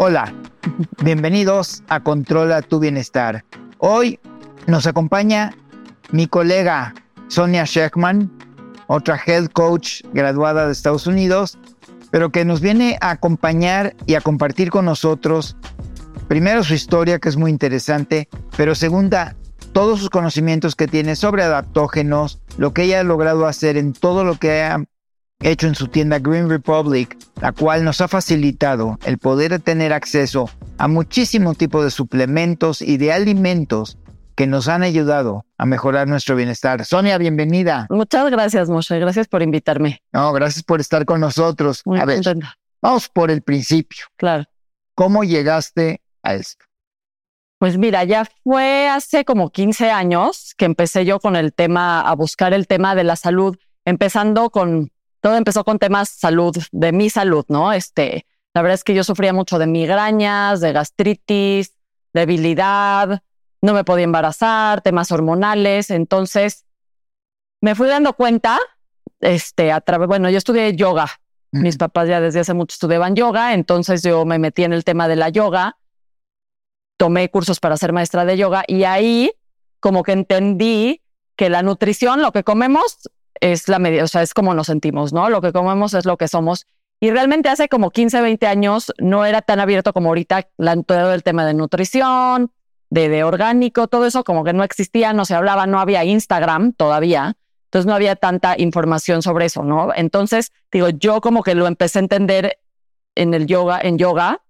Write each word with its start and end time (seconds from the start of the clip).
Hola, 0.00 0.32
bienvenidos 1.02 1.82
a 1.88 1.98
Controla 1.98 2.62
tu 2.62 2.78
Bienestar. 2.78 3.44
Hoy 3.78 4.20
nos 4.68 4.86
acompaña 4.86 5.52
mi 6.12 6.28
colega 6.28 6.94
Sonia 7.26 7.64
Sheckman, 7.64 8.30
otra 8.86 9.20
health 9.26 9.50
coach 9.52 10.02
graduada 10.12 10.66
de 10.66 10.72
Estados 10.72 11.08
Unidos, 11.08 11.58
pero 12.12 12.30
que 12.30 12.44
nos 12.44 12.60
viene 12.60 12.96
a 13.00 13.10
acompañar 13.10 13.96
y 14.06 14.14
a 14.14 14.20
compartir 14.20 14.70
con 14.70 14.84
nosotros, 14.84 15.56
primero 16.28 16.62
su 16.62 16.74
historia, 16.74 17.18
que 17.18 17.30
es 17.30 17.36
muy 17.36 17.50
interesante, 17.50 18.28
pero 18.56 18.76
segunda, 18.76 19.34
todos 19.72 19.98
sus 19.98 20.10
conocimientos 20.10 20.76
que 20.76 20.86
tiene 20.86 21.16
sobre 21.16 21.42
adaptógenos, 21.42 22.40
lo 22.56 22.72
que 22.72 22.84
ella 22.84 23.00
ha 23.00 23.02
logrado 23.02 23.48
hacer 23.48 23.76
en 23.76 23.94
todo 23.94 24.22
lo 24.22 24.36
que 24.36 24.62
ha 24.62 24.84
hecho 25.40 25.68
en 25.68 25.74
su 25.74 25.88
tienda 25.88 26.18
Green 26.18 26.48
Republic, 26.48 27.16
la 27.40 27.52
cual 27.52 27.84
nos 27.84 28.00
ha 28.00 28.08
facilitado 28.08 28.98
el 29.04 29.18
poder 29.18 29.60
tener 29.60 29.92
acceso 29.92 30.50
a 30.78 30.88
muchísimo 30.88 31.54
tipo 31.54 31.82
de 31.82 31.90
suplementos 31.90 32.82
y 32.82 32.96
de 32.96 33.12
alimentos 33.12 33.98
que 34.34 34.46
nos 34.46 34.68
han 34.68 34.82
ayudado 34.82 35.44
a 35.56 35.66
mejorar 35.66 36.06
nuestro 36.06 36.36
bienestar. 36.36 36.84
Sonia, 36.84 37.18
bienvenida. 37.18 37.86
Muchas 37.90 38.30
gracias, 38.30 38.68
Moshe. 38.68 38.98
Gracias 38.98 39.26
por 39.26 39.42
invitarme. 39.42 40.02
No, 40.12 40.32
gracias 40.32 40.62
por 40.62 40.80
estar 40.80 41.04
con 41.04 41.20
nosotros. 41.20 41.82
Muy 41.84 41.98
a 41.98 42.04
ver, 42.04 42.16
contenta. 42.16 42.56
vamos 42.80 43.08
por 43.08 43.30
el 43.30 43.42
principio. 43.42 44.06
Claro. 44.16 44.44
¿Cómo 44.94 45.24
llegaste 45.24 46.00
a 46.22 46.34
esto? 46.34 46.64
Pues 47.58 47.76
mira, 47.76 48.04
ya 48.04 48.24
fue 48.44 48.88
hace 48.88 49.24
como 49.24 49.50
15 49.50 49.90
años 49.90 50.54
que 50.56 50.64
empecé 50.64 51.04
yo 51.04 51.18
con 51.18 51.34
el 51.34 51.52
tema, 51.52 52.00
a 52.00 52.14
buscar 52.14 52.52
el 52.52 52.68
tema 52.68 52.94
de 52.94 53.02
la 53.02 53.16
salud, 53.16 53.56
empezando 53.84 54.50
con, 54.50 54.92
todo 55.20 55.36
empezó 55.36 55.64
con 55.64 55.78
temas 55.78 56.08
salud, 56.08 56.56
de 56.72 56.92
mi 56.92 57.10
salud, 57.10 57.44
¿no? 57.48 57.72
Este, 57.72 58.26
la 58.54 58.62
verdad 58.62 58.74
es 58.74 58.84
que 58.84 58.94
yo 58.94 59.04
sufría 59.04 59.32
mucho 59.32 59.58
de 59.58 59.66
migrañas, 59.66 60.60
de 60.60 60.72
gastritis, 60.72 61.74
debilidad, 62.12 63.22
no 63.60 63.74
me 63.74 63.84
podía 63.84 64.04
embarazar, 64.04 64.80
temas 64.80 65.10
hormonales, 65.12 65.90
entonces 65.90 66.64
me 67.60 67.74
fui 67.74 67.88
dando 67.88 68.12
cuenta, 68.12 68.58
este, 69.20 69.72
a 69.72 69.80
través, 69.80 70.08
bueno, 70.08 70.30
yo 70.30 70.38
estudié 70.38 70.74
yoga, 70.76 71.08
mis 71.50 71.76
papás 71.76 72.08
ya 72.08 72.20
desde 72.20 72.40
hace 72.40 72.54
mucho 72.54 72.74
estudiaban 72.74 73.16
yoga, 73.16 73.54
entonces 73.54 74.02
yo 74.02 74.24
me 74.24 74.38
metí 74.38 74.64
en 74.64 74.72
el 74.72 74.84
tema 74.84 75.08
de 75.08 75.16
la 75.16 75.28
yoga, 75.28 75.78
tomé 76.96 77.30
cursos 77.30 77.60
para 77.60 77.76
ser 77.76 77.92
maestra 77.92 78.24
de 78.24 78.36
yoga 78.36 78.64
y 78.66 78.84
ahí 78.84 79.32
como 79.80 80.02
que 80.02 80.12
entendí 80.12 81.02
que 81.36 81.48
la 81.48 81.62
nutrición, 81.62 82.20
lo 82.20 82.32
que 82.32 82.44
comemos 82.44 83.08
es 83.40 83.68
la 83.68 83.78
medida, 83.78 84.04
o 84.04 84.08
sea, 84.08 84.22
es 84.22 84.34
como 84.34 84.54
nos 84.54 84.66
sentimos, 84.66 85.12
¿no? 85.12 85.28
Lo 85.30 85.40
que 85.40 85.52
comemos 85.52 85.94
es 85.94 86.04
lo 86.04 86.16
que 86.16 86.28
somos. 86.28 86.66
Y 87.00 87.10
realmente 87.10 87.48
hace 87.48 87.68
como 87.68 87.90
15, 87.90 88.20
20 88.20 88.46
años 88.46 88.92
no 88.98 89.24
era 89.24 89.42
tan 89.42 89.60
abierto 89.60 89.92
como 89.92 90.08
ahorita 90.08 90.48
todo 90.86 91.14
el 91.14 91.22
tema 91.22 91.46
de 91.46 91.54
nutrición, 91.54 92.50
de, 92.90 93.08
de 93.08 93.24
orgánico, 93.24 93.86
todo 93.86 94.06
eso 94.06 94.24
como 94.24 94.44
que 94.44 94.52
no 94.52 94.64
existía, 94.64 95.12
no 95.12 95.24
se 95.24 95.34
hablaba, 95.34 95.66
no 95.66 95.78
había 95.78 96.04
Instagram 96.04 96.72
todavía. 96.72 97.36
Entonces 97.66 97.86
no 97.86 97.94
había 97.94 98.16
tanta 98.16 98.54
información 98.58 99.22
sobre 99.22 99.44
eso, 99.44 99.62
¿no? 99.62 99.92
Entonces, 99.94 100.52
digo, 100.72 100.88
yo 100.88 101.20
como 101.20 101.42
que 101.42 101.54
lo 101.54 101.66
empecé 101.66 101.98
a 101.98 102.02
entender 102.02 102.58
en 103.14 103.34
el 103.34 103.46
yoga, 103.46 103.78
en 103.82 103.98
yoga, 103.98 104.42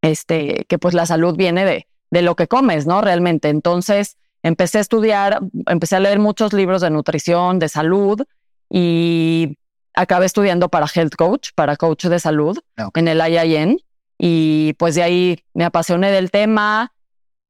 este, 0.00 0.64
que 0.68 0.78
pues 0.78 0.94
la 0.94 1.06
salud 1.06 1.36
viene 1.36 1.64
de, 1.64 1.88
de 2.10 2.22
lo 2.22 2.36
que 2.36 2.46
comes, 2.46 2.86
¿no? 2.86 3.00
Realmente. 3.00 3.48
Entonces, 3.48 4.16
empecé 4.42 4.78
a 4.78 4.80
estudiar, 4.80 5.40
empecé 5.66 5.96
a 5.96 6.00
leer 6.00 6.18
muchos 6.18 6.52
libros 6.52 6.80
de 6.82 6.90
nutrición, 6.90 7.58
de 7.58 7.68
salud 7.68 8.22
y 8.70 9.58
acabé 9.94 10.26
estudiando 10.26 10.68
para 10.68 10.86
health 10.94 11.14
coach, 11.16 11.50
para 11.54 11.76
coach 11.76 12.06
de 12.06 12.18
salud 12.20 12.58
Ok. 12.78 12.98
en 12.98 13.08
el 13.08 13.20
IIN 13.20 13.78
y 14.18 14.74
pues 14.74 14.94
de 14.94 15.02
ahí 15.02 15.38
me 15.54 15.64
apasioné 15.64 16.10
del 16.10 16.30
tema, 16.30 16.92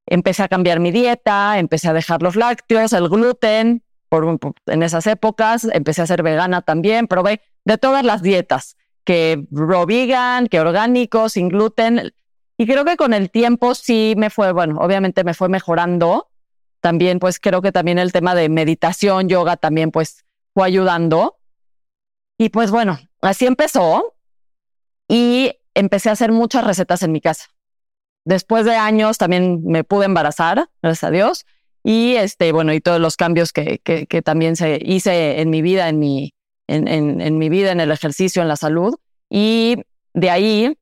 empecé 0.05 0.43
a 0.43 0.47
cambiar 0.47 0.79
mi 0.79 0.91
dieta, 0.91 1.59
empecé 1.59 1.89
a 1.89 1.93
dejar 1.93 2.21
los 2.21 2.35
lácteos, 2.35 2.93
el 2.93 3.09
gluten, 3.09 3.83
por, 4.09 4.23
un- 4.23 4.39
por- 4.39 4.53
en 4.67 4.83
esas 4.83 5.05
épocas, 5.07 5.65
empecé 5.73 6.01
a 6.01 6.07
ser 6.07 6.23
vegana 6.23 6.61
también, 6.61 7.07
probé 7.07 7.41
de 7.65 7.77
todas 7.77 8.03
las 8.05 8.21
dietas, 8.21 8.77
que 9.03 9.45
raw 9.51 9.85
vegan, 9.85 10.47
que 10.47 10.59
orgánico, 10.61 11.27
sin 11.29 11.49
gluten, 11.49 12.13
y 12.57 12.65
creo 12.65 12.85
que 12.85 12.95
con 12.97 13.13
el 13.13 13.29
tiempo 13.29 13.75
sí 13.75 14.13
me 14.17 14.29
fue, 14.29 14.51
bueno, 14.53 14.79
obviamente 14.79 15.23
me 15.25 15.33
fue 15.33 15.49
mejorando, 15.49 16.26
también 16.81 17.19
pues 17.19 17.39
creo 17.39 17.61
que 17.61 17.71
también 17.71 17.99
el 17.99 18.11
tema 18.11 18.35
de 18.35 18.49
meditación, 18.49 19.29
yoga 19.29 19.57
también 19.57 19.91
pues 19.91 20.25
fue 20.53 20.65
ayudando, 20.65 21.37
y 22.37 22.49
pues 22.49 22.71
bueno, 22.71 22.99
así 23.21 23.45
empezó, 23.45 24.15
y 25.07 25.53
empecé 25.73 26.09
a 26.09 26.13
hacer 26.13 26.31
muchas 26.31 26.63
recetas 26.63 27.01
en 27.03 27.11
mi 27.11 27.21
casa. 27.21 27.45
Después 28.25 28.65
de 28.65 28.75
años 28.75 29.17
también 29.17 29.63
me 29.63 29.83
pude 29.83 30.05
embarazar, 30.05 30.69
gracias 30.81 31.03
a 31.05 31.11
Dios. 31.11 31.45
Y 31.83 32.15
este, 32.15 32.51
bueno, 32.51 32.73
y 32.73 32.81
todos 32.81 32.99
los 32.99 33.15
cambios 33.15 33.53
que, 33.53 33.79
que, 33.79 34.05
que 34.07 34.21
también 34.21 34.57
se 34.57 34.79
hice 34.83 35.39
en 35.39 35.49
mi 35.49 35.61
vida, 35.61 35.87
en 35.87 35.99
mi, 35.99 36.33
en, 36.67 36.89
en, 36.89 37.21
en 37.21 37.37
mi 37.37 37.47
vida, 37.47 37.71
en 37.71 37.79
el 37.79 37.91
ejercicio, 37.91 38.41
en 38.41 38.49
la 38.49 38.57
salud. 38.57 38.95
Y 39.29 39.77
de 40.13 40.29
ahí 40.29 40.77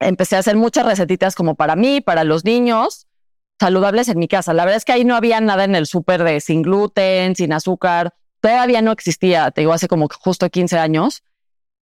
empecé 0.00 0.34
a 0.34 0.40
hacer 0.40 0.56
muchas 0.56 0.84
recetitas 0.84 1.36
como 1.36 1.54
para 1.54 1.76
mí, 1.76 2.00
para 2.00 2.24
los 2.24 2.44
niños, 2.44 3.06
saludables 3.58 4.08
en 4.08 4.18
mi 4.18 4.28
casa. 4.28 4.52
La 4.52 4.64
verdad 4.64 4.76
es 4.76 4.84
que 4.84 4.92
ahí 4.92 5.04
no 5.04 5.16
había 5.16 5.40
nada 5.40 5.64
en 5.64 5.74
el 5.74 5.86
súper 5.86 6.22
de 6.22 6.40
sin 6.40 6.62
gluten, 6.62 7.34
sin 7.36 7.52
azúcar. 7.52 8.14
Todavía 8.40 8.82
no 8.82 8.92
existía, 8.92 9.50
te 9.50 9.62
digo, 9.62 9.72
hace 9.72 9.88
como 9.88 10.08
justo 10.08 10.48
15 10.48 10.78
años. 10.78 11.22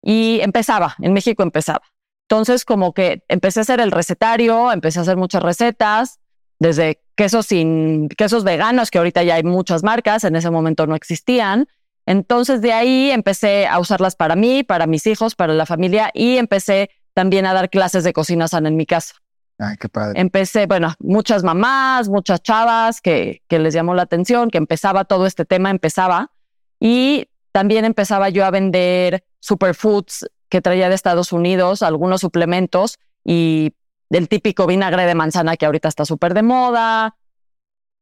Y 0.01 0.39
empezaba, 0.41 0.95
en 0.99 1.13
México 1.13 1.43
empezaba. 1.43 1.81
Entonces, 2.29 2.65
como 2.65 2.93
que 2.93 3.23
empecé 3.27 3.59
a 3.59 3.61
hacer 3.61 3.79
el 3.79 3.91
recetario, 3.91 4.71
empecé 4.71 4.99
a 4.99 5.01
hacer 5.03 5.17
muchas 5.17 5.43
recetas, 5.43 6.19
desde 6.59 7.01
quesos 7.15 7.47
sin 7.47 8.09
quesos 8.09 8.43
veganos, 8.43 8.89
que 8.89 8.97
ahorita 8.97 9.23
ya 9.23 9.35
hay 9.35 9.43
muchas 9.43 9.83
marcas, 9.83 10.23
en 10.23 10.35
ese 10.35 10.49
momento 10.49 10.87
no 10.87 10.95
existían. 10.95 11.67
Entonces, 12.05 12.61
de 12.61 12.73
ahí 12.73 13.11
empecé 13.11 13.67
a 13.67 13.79
usarlas 13.79 14.15
para 14.15 14.35
mí, 14.35 14.63
para 14.63 14.87
mis 14.87 15.05
hijos, 15.07 15.35
para 15.35 15.53
la 15.53 15.65
familia 15.65 16.11
y 16.13 16.37
empecé 16.37 16.89
también 17.13 17.45
a 17.45 17.53
dar 17.53 17.69
clases 17.69 18.03
de 18.03 18.13
cocina 18.13 18.47
sana 18.47 18.69
en 18.69 18.75
mi 18.75 18.85
casa. 18.85 19.15
Ay, 19.57 19.77
qué 19.79 19.87
padre. 19.87 20.19
Empecé, 20.19 20.65
bueno, 20.65 20.93
muchas 20.99 21.43
mamás, 21.43 22.09
muchas 22.09 22.41
chavas 22.41 22.99
que, 23.01 23.41
que 23.47 23.59
les 23.59 23.73
llamó 23.73 23.93
la 23.95 24.01
atención, 24.03 24.49
que 24.49 24.57
empezaba 24.57 25.05
todo 25.05 25.25
este 25.25 25.45
tema, 25.45 25.69
empezaba. 25.69 26.31
Y 26.79 27.29
también 27.53 27.85
empezaba 27.85 28.29
yo 28.29 28.45
a 28.45 28.51
vender 28.51 29.23
superfoods 29.39 30.27
que 30.49 30.61
traía 30.61 30.89
de 30.89 30.95
Estados 30.95 31.31
Unidos, 31.31 31.81
algunos 31.83 32.21
suplementos 32.21 32.97
y 33.23 33.73
el 34.09 34.27
típico 34.27 34.67
vinagre 34.67 35.05
de 35.05 35.15
manzana 35.15 35.55
que 35.57 35.65
ahorita 35.65 35.87
está 35.87 36.05
súper 36.05 36.33
de 36.33 36.43
moda, 36.43 37.15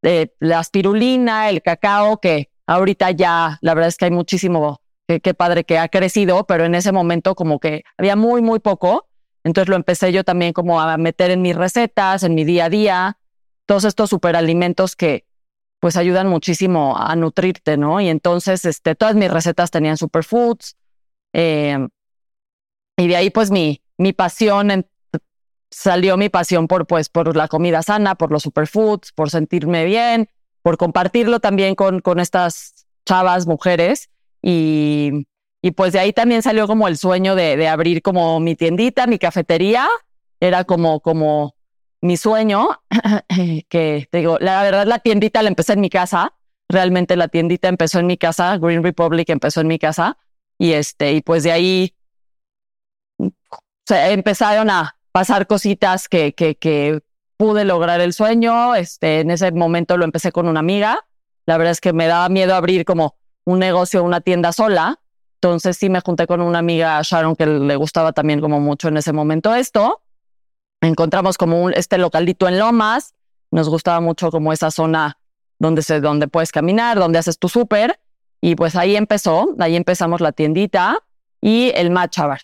eh, 0.02 0.34
la 0.40 0.60
espirulina, 0.60 1.50
el 1.50 1.62
cacao, 1.62 2.20
que 2.20 2.50
ahorita 2.68 3.12
ya, 3.12 3.58
la 3.62 3.74
verdad 3.74 3.88
es 3.90 3.98
que 3.98 4.06
hay 4.06 4.12
muchísimo, 4.12 4.82
que- 5.08 5.22
qué 5.22 5.34
padre 5.34 5.64
que 5.64 5.78
ha 5.78 5.88
crecido, 5.88 6.46
pero 6.46 6.66
en 6.66 6.76
ese 6.76 6.92
momento 6.92 7.36
como 7.36 7.60
que 7.60 7.84
había 7.98 8.16
muy, 8.16 8.42
muy 8.42 8.60
poco. 8.60 9.08
Entonces 9.44 9.70
lo 9.70 9.76
empecé 9.76 10.12
yo 10.12 10.24
también 10.24 10.54
como 10.54 10.80
a 10.80 10.98
meter 10.98 11.32
en 11.32 11.42
mis 11.42 11.56
recetas, 11.56 12.24
en 12.24 12.36
mi 12.36 12.46
día 12.46 12.66
a 12.66 12.70
día, 12.70 13.18
todos 13.66 13.84
estos 13.84 14.10
superalimentos 14.10 14.96
que 14.96 15.26
pues 15.80 15.98
ayudan 15.98 16.30
muchísimo 16.30 16.96
a 16.98 17.14
nutrirte, 17.16 17.76
¿no? 17.76 18.00
Y 18.00 18.08
entonces 18.08 18.64
este, 18.64 18.96
todas 18.96 19.16
mis 19.16 19.30
recetas 19.30 19.70
tenían 19.70 19.98
superfoods. 19.98 20.78
Eh, 21.34 21.78
y 22.96 23.08
de 23.08 23.16
ahí 23.18 23.30
pues 23.30 23.52
mi, 23.52 23.82
mi 23.98 24.14
pasión, 24.14 24.86
salió 25.70 26.16
mi 26.16 26.30
pasión 26.30 26.68
por, 26.68 26.88
pues, 26.88 27.10
por 27.10 27.36
la 27.36 27.48
comida 27.48 27.82
sana, 27.82 28.16
por 28.16 28.32
los 28.32 28.44
superfoods, 28.44 29.12
por 29.12 29.30
sentirme 29.30 29.86
bien, 29.86 30.30
por 30.62 30.78
compartirlo 30.78 31.40
también 31.40 31.76
con, 31.76 32.00
con 32.00 32.20
estas 32.20 32.86
chavas, 33.06 33.48
mujeres. 33.48 34.10
Y, 34.42 35.26
y 35.66 35.72
pues 35.72 35.94
de 35.94 36.00
ahí 36.00 36.12
también 36.12 36.42
salió 36.44 36.68
como 36.68 36.90
el 36.90 36.98
sueño 36.98 37.36
de, 37.36 37.56
de 37.56 37.70
abrir 37.70 38.02
como 38.02 38.42
mi 38.42 38.54
tiendita, 38.54 39.08
mi 39.08 39.18
cafetería. 39.18 39.88
Era 40.42 40.66
como, 40.66 41.00
como 41.00 41.56
mi 42.02 42.18
sueño, 42.18 42.82
que 43.70 44.10
te 44.12 44.18
digo, 44.18 44.38
la 44.42 44.62
verdad 44.62 44.86
la 44.86 45.00
tiendita 45.00 45.42
la 45.42 45.48
empecé 45.48 45.72
en 45.72 45.80
mi 45.80 45.90
casa. 45.90 46.34
Realmente 46.68 47.16
la 47.16 47.30
tiendita 47.30 47.70
empezó 47.70 48.00
en 48.00 48.08
mi 48.08 48.18
casa, 48.18 48.58
Green 48.58 48.84
Republic 48.84 49.30
empezó 49.30 49.62
en 49.62 49.68
mi 49.68 49.80
casa. 49.80 50.18
Y 50.58 50.74
este, 50.74 51.14
y 51.14 51.22
pues 51.22 51.44
de 51.44 51.54
ahí 51.54 51.96
se 53.88 54.12
empezaron 54.12 54.70
a 54.70 54.98
pasar 55.14 55.48
cositas 55.48 56.10
que, 56.10 56.34
que, 56.34 56.56
que 56.56 57.00
pude 57.38 57.64
lograr 57.64 58.02
el 58.02 58.12
sueño. 58.12 58.76
Este, 58.76 59.22
en 59.22 59.32
ese 59.32 59.54
momento 59.54 59.96
lo 59.96 60.04
empecé 60.04 60.34
con 60.34 60.50
una 60.50 60.60
amiga. 60.60 61.06
La 61.46 61.58
verdad 61.58 61.72
es 61.72 61.80
que 61.80 61.94
me 61.94 62.08
daba 62.08 62.28
miedo 62.28 62.54
abrir 62.54 62.84
como 62.84 63.16
un 63.46 63.60
negocio, 63.60 64.04
una 64.04 64.20
tienda 64.20 64.52
sola. 64.52 65.00
Entonces 65.44 65.76
sí 65.76 65.90
me 65.90 66.00
junté 66.00 66.26
con 66.26 66.40
una 66.40 66.60
amiga, 66.60 67.02
Sharon, 67.04 67.36
que 67.36 67.46
le 67.46 67.76
gustaba 67.76 68.14
también 68.14 68.40
como 68.40 68.62
mucho 68.62 68.88
en 68.88 68.96
ese 68.96 69.12
momento 69.12 69.54
esto. 69.54 70.02
Encontramos 70.80 71.38
como 71.38 71.62
un, 71.62 71.74
este 71.74 71.98
localito 71.98 72.48
en 72.48 72.60
Lomas. 72.60 73.14
Nos 73.52 73.68
gustaba 73.68 74.00
mucho 74.00 74.32
como 74.32 74.54
esa 74.54 74.72
zona 74.72 75.20
donde, 75.60 75.82
se, 75.82 76.00
donde 76.00 76.30
puedes 76.30 76.54
caminar, 76.54 76.98
donde 76.98 77.20
haces 77.20 77.40
tu 77.40 77.50
súper. 77.50 78.00
Y 78.40 78.56
pues 78.56 78.78
ahí 78.78 78.96
empezó, 78.96 79.54
ahí 79.60 79.76
empezamos 79.76 80.22
la 80.22 80.32
tiendita 80.32 81.04
y 81.42 81.74
el 81.76 81.92
matcha 81.92 82.26
bar. 82.26 82.44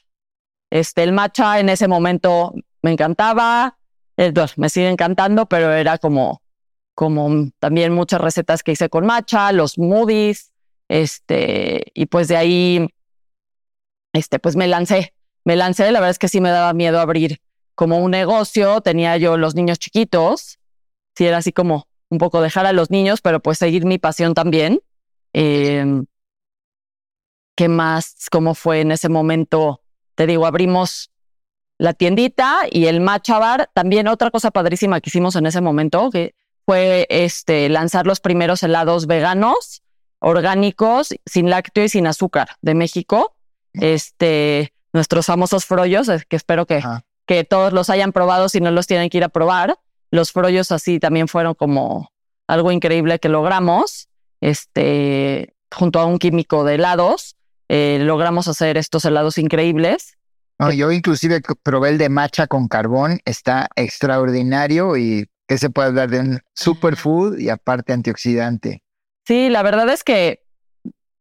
Este, 0.69 1.01
el 1.03 1.13
matcha 1.13 1.61
en 1.61 1.69
ese 1.69 1.87
momento 1.87 2.53
me 2.81 2.91
encantaba, 2.91 3.77
eh, 4.17 4.33
me 4.57 4.67
sigue 4.67 4.89
encantando, 4.89 5.45
pero 5.45 5.71
era 5.71 5.99
como, 5.99 6.41
como 6.95 7.49
también 7.59 7.93
muchas 7.93 8.19
recetas 8.19 8.61
que 8.61 8.73
hice 8.73 8.89
con 8.89 9.05
matcha, 9.05 9.53
los 9.53 9.75
smoothies, 9.75 10.51
este, 10.89 11.86
y 11.94 12.07
pues 12.07 12.27
de 12.27 12.36
ahí, 12.36 12.89
este, 14.12 14.39
pues 14.39 14.57
me 14.57 14.68
lancé, 14.68 15.13
me 15.45 15.56
lancé, 15.56 15.91
la 15.91 16.00
verdad 16.00 16.12
es 16.12 16.19
que 16.19 16.27
sí 16.27 16.41
me 16.41 16.50
daba 16.50 16.74
miedo 16.74 17.00
abrir 17.00 17.39
como 17.75 18.00
un 18.00 18.12
negocio, 18.12 18.81
tenía 18.81 19.15
yo 19.15 19.38
los 19.38 19.56
niños 19.56 19.80
chiquitos, 19.80 20.59
sí 21.15 21.25
era 21.25 21.38
así 21.38 21.53
como 21.53 21.88
un 22.09 22.18
poco 22.18 22.41
dejar 22.41 22.65
a 22.65 22.74
los 22.74 22.89
niños, 22.89 23.21
pero 23.21 23.39
pues 23.39 23.57
seguir 23.57 23.86
mi 23.86 24.00
pasión 24.00 24.33
también. 24.33 24.81
Eh, 25.31 25.86
¿Qué 27.56 27.69
más? 27.69 28.27
¿Cómo 28.30 28.53
fue 28.53 28.81
en 28.81 28.92
ese 28.92 29.07
momento? 29.07 29.81
te 30.19 30.27
digo, 30.27 30.45
abrimos 30.45 31.12
la 31.77 31.94
tiendita 31.94 32.63
y 32.69 32.88
el 32.88 33.00
matcha 33.00 33.39
bar. 33.39 33.69
También 33.74 34.09
otra 34.09 34.31
cosa 34.31 34.51
padrísima 34.51 35.00
que 35.00 35.09
hicimos 35.09 35.38
en 35.38 35.45
ese 35.45 35.62
momento 35.62 36.09
que 36.09 36.35
fue 36.65 37.07
este, 37.09 37.69
lanzar 37.69 38.06
los 38.06 38.19
primeros 38.19 38.62
helados 38.62 39.07
veganos, 39.07 39.81
orgánicos, 40.19 41.13
sin 41.25 41.50
lácteo 41.50 41.86
y 41.86 41.89
sin 41.89 42.07
azúcar 42.07 42.50
de 42.62 42.75
México. 42.75 43.36
Este, 43.74 44.74
nuestros 44.94 45.25
famosos 45.25 45.66
frollos, 45.66 46.10
que 46.27 46.36
espero 46.36 46.66
que, 46.66 46.81
que 47.25 47.44
todos 47.44 47.74
los 47.74 47.89
hayan 47.89 48.12
probado 48.12 48.50
si 48.50 48.60
no 48.60 48.71
los 48.71 48.88
tienen 48.88 49.10
que 49.10 49.18
ir 49.18 49.24
a 49.24 49.30
probar. 49.30 49.77
Los 50.12 50.31
frollos 50.31 50.71
así 50.71 51.00
también 51.00 51.27
fueron 51.27 51.54
como 51.54 52.12
algo 52.48 52.71
increíble 52.71 53.19
que 53.19 53.30
logramos, 53.30 54.10
este, 54.42 55.54
junto 55.71 56.00
a 56.00 56.06
un 56.06 56.18
químico 56.18 56.63
de 56.63 56.75
helados. 56.75 57.36
Eh, 57.69 58.00
logramos 58.01 58.48
hacer 58.48 58.77
estos 58.77 59.06
helados 59.06 59.38
increíbles. 59.38 60.18
yo 60.74 60.92
inclusive 60.92 61.42
probé 61.62 61.89
el 61.89 61.98
de 62.00 62.10
matcha 62.10 62.48
con 62.48 62.68
carbón, 62.68 63.19
está 63.25 63.69
extraordinario 63.75 64.98
y 64.98 65.30
que 65.48 65.60
se 65.60 65.69
puede 65.69 65.89
hablar 65.89 66.10
de 66.10 66.19
un 66.19 66.39
superfood 66.56 67.38
y 67.38 67.50
aparte 67.50 67.94
antioxidante. 67.94 68.81
Sí, 69.29 69.49
la 69.49 69.61
verdad 69.61 69.87
es 69.89 70.03
que 70.03 70.43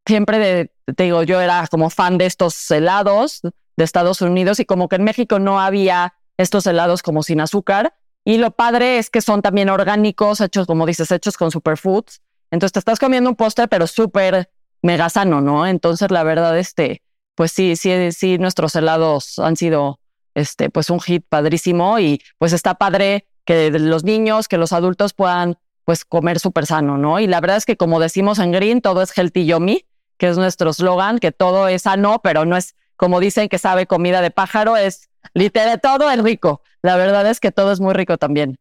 siempre 0.06 0.72
te 0.96 1.02
digo, 1.02 1.24
yo 1.24 1.42
era 1.42 1.66
como 1.70 1.90
fan 1.90 2.16
de 2.16 2.24
estos 2.24 2.70
helados 2.70 3.42
de 3.42 3.84
Estados 3.84 4.22
Unidos 4.22 4.60
y 4.60 4.64
como 4.64 4.88
que 4.88 4.96
en 4.96 5.04
México 5.04 5.38
no 5.38 5.60
había 5.60 6.14
estos 6.38 6.66
helados 6.66 7.02
como 7.02 7.22
sin 7.22 7.42
azúcar. 7.42 7.92
Y 8.24 8.38
lo 8.38 8.52
padre 8.52 8.96
es 8.96 9.10
que 9.10 9.20
son 9.20 9.42
también 9.42 9.68
orgánicos, 9.68 10.40
hechos, 10.40 10.66
como 10.66 10.86
dices, 10.86 11.10
hechos 11.10 11.36
con 11.36 11.50
superfoods. 11.50 12.22
Entonces 12.50 12.72
te 12.72 12.78
estás 12.78 12.98
comiendo 12.98 13.28
un 13.28 13.36
postre, 13.36 13.68
pero 13.68 13.86
súper 13.86 14.48
mega 14.80 15.10
sano, 15.10 15.42
¿no? 15.42 15.66
Entonces, 15.66 16.10
la 16.10 16.22
verdad, 16.22 16.58
este, 16.58 17.02
pues 17.34 17.52
sí, 17.52 17.76
sí, 17.76 18.10
sí, 18.12 18.38
nuestros 18.38 18.74
helados 18.74 19.38
han 19.38 19.56
sido, 19.56 20.00
este, 20.32 20.70
pues 20.70 20.88
un 20.88 21.00
hit 21.00 21.26
padrísimo 21.28 21.98
y 21.98 22.22
pues 22.38 22.54
está 22.54 22.76
padre 22.76 23.28
que 23.44 23.70
los 23.70 24.02
niños, 24.02 24.48
que 24.48 24.56
los 24.56 24.72
adultos 24.72 25.12
puedan, 25.12 25.58
pues 25.88 26.04
comer 26.04 26.38
súper 26.38 26.66
sano, 26.66 26.98
¿no? 26.98 27.18
Y 27.18 27.26
la 27.26 27.40
verdad 27.40 27.56
es 27.56 27.64
que 27.64 27.78
como 27.78 27.98
decimos 27.98 28.38
en 28.40 28.52
Green, 28.52 28.82
todo 28.82 29.00
es 29.00 29.16
healthy 29.16 29.46
yummy, 29.46 29.86
que 30.18 30.28
es 30.28 30.36
nuestro 30.36 30.74
slogan, 30.74 31.18
que 31.18 31.32
todo 31.32 31.66
es 31.66 31.80
sano, 31.80 32.20
pero 32.22 32.44
no 32.44 32.58
es 32.58 32.76
como 32.96 33.20
dicen 33.20 33.48
que 33.48 33.56
sabe 33.56 33.86
comida 33.86 34.20
de 34.20 34.30
pájaro, 34.30 34.76
es 34.76 35.08
literal, 35.32 35.80
todo 35.80 36.10
es 36.10 36.22
rico. 36.22 36.60
La 36.82 36.96
verdad 36.96 37.26
es 37.26 37.40
que 37.40 37.52
todo 37.52 37.72
es 37.72 37.80
muy 37.80 37.94
rico 37.94 38.18
también. 38.18 38.58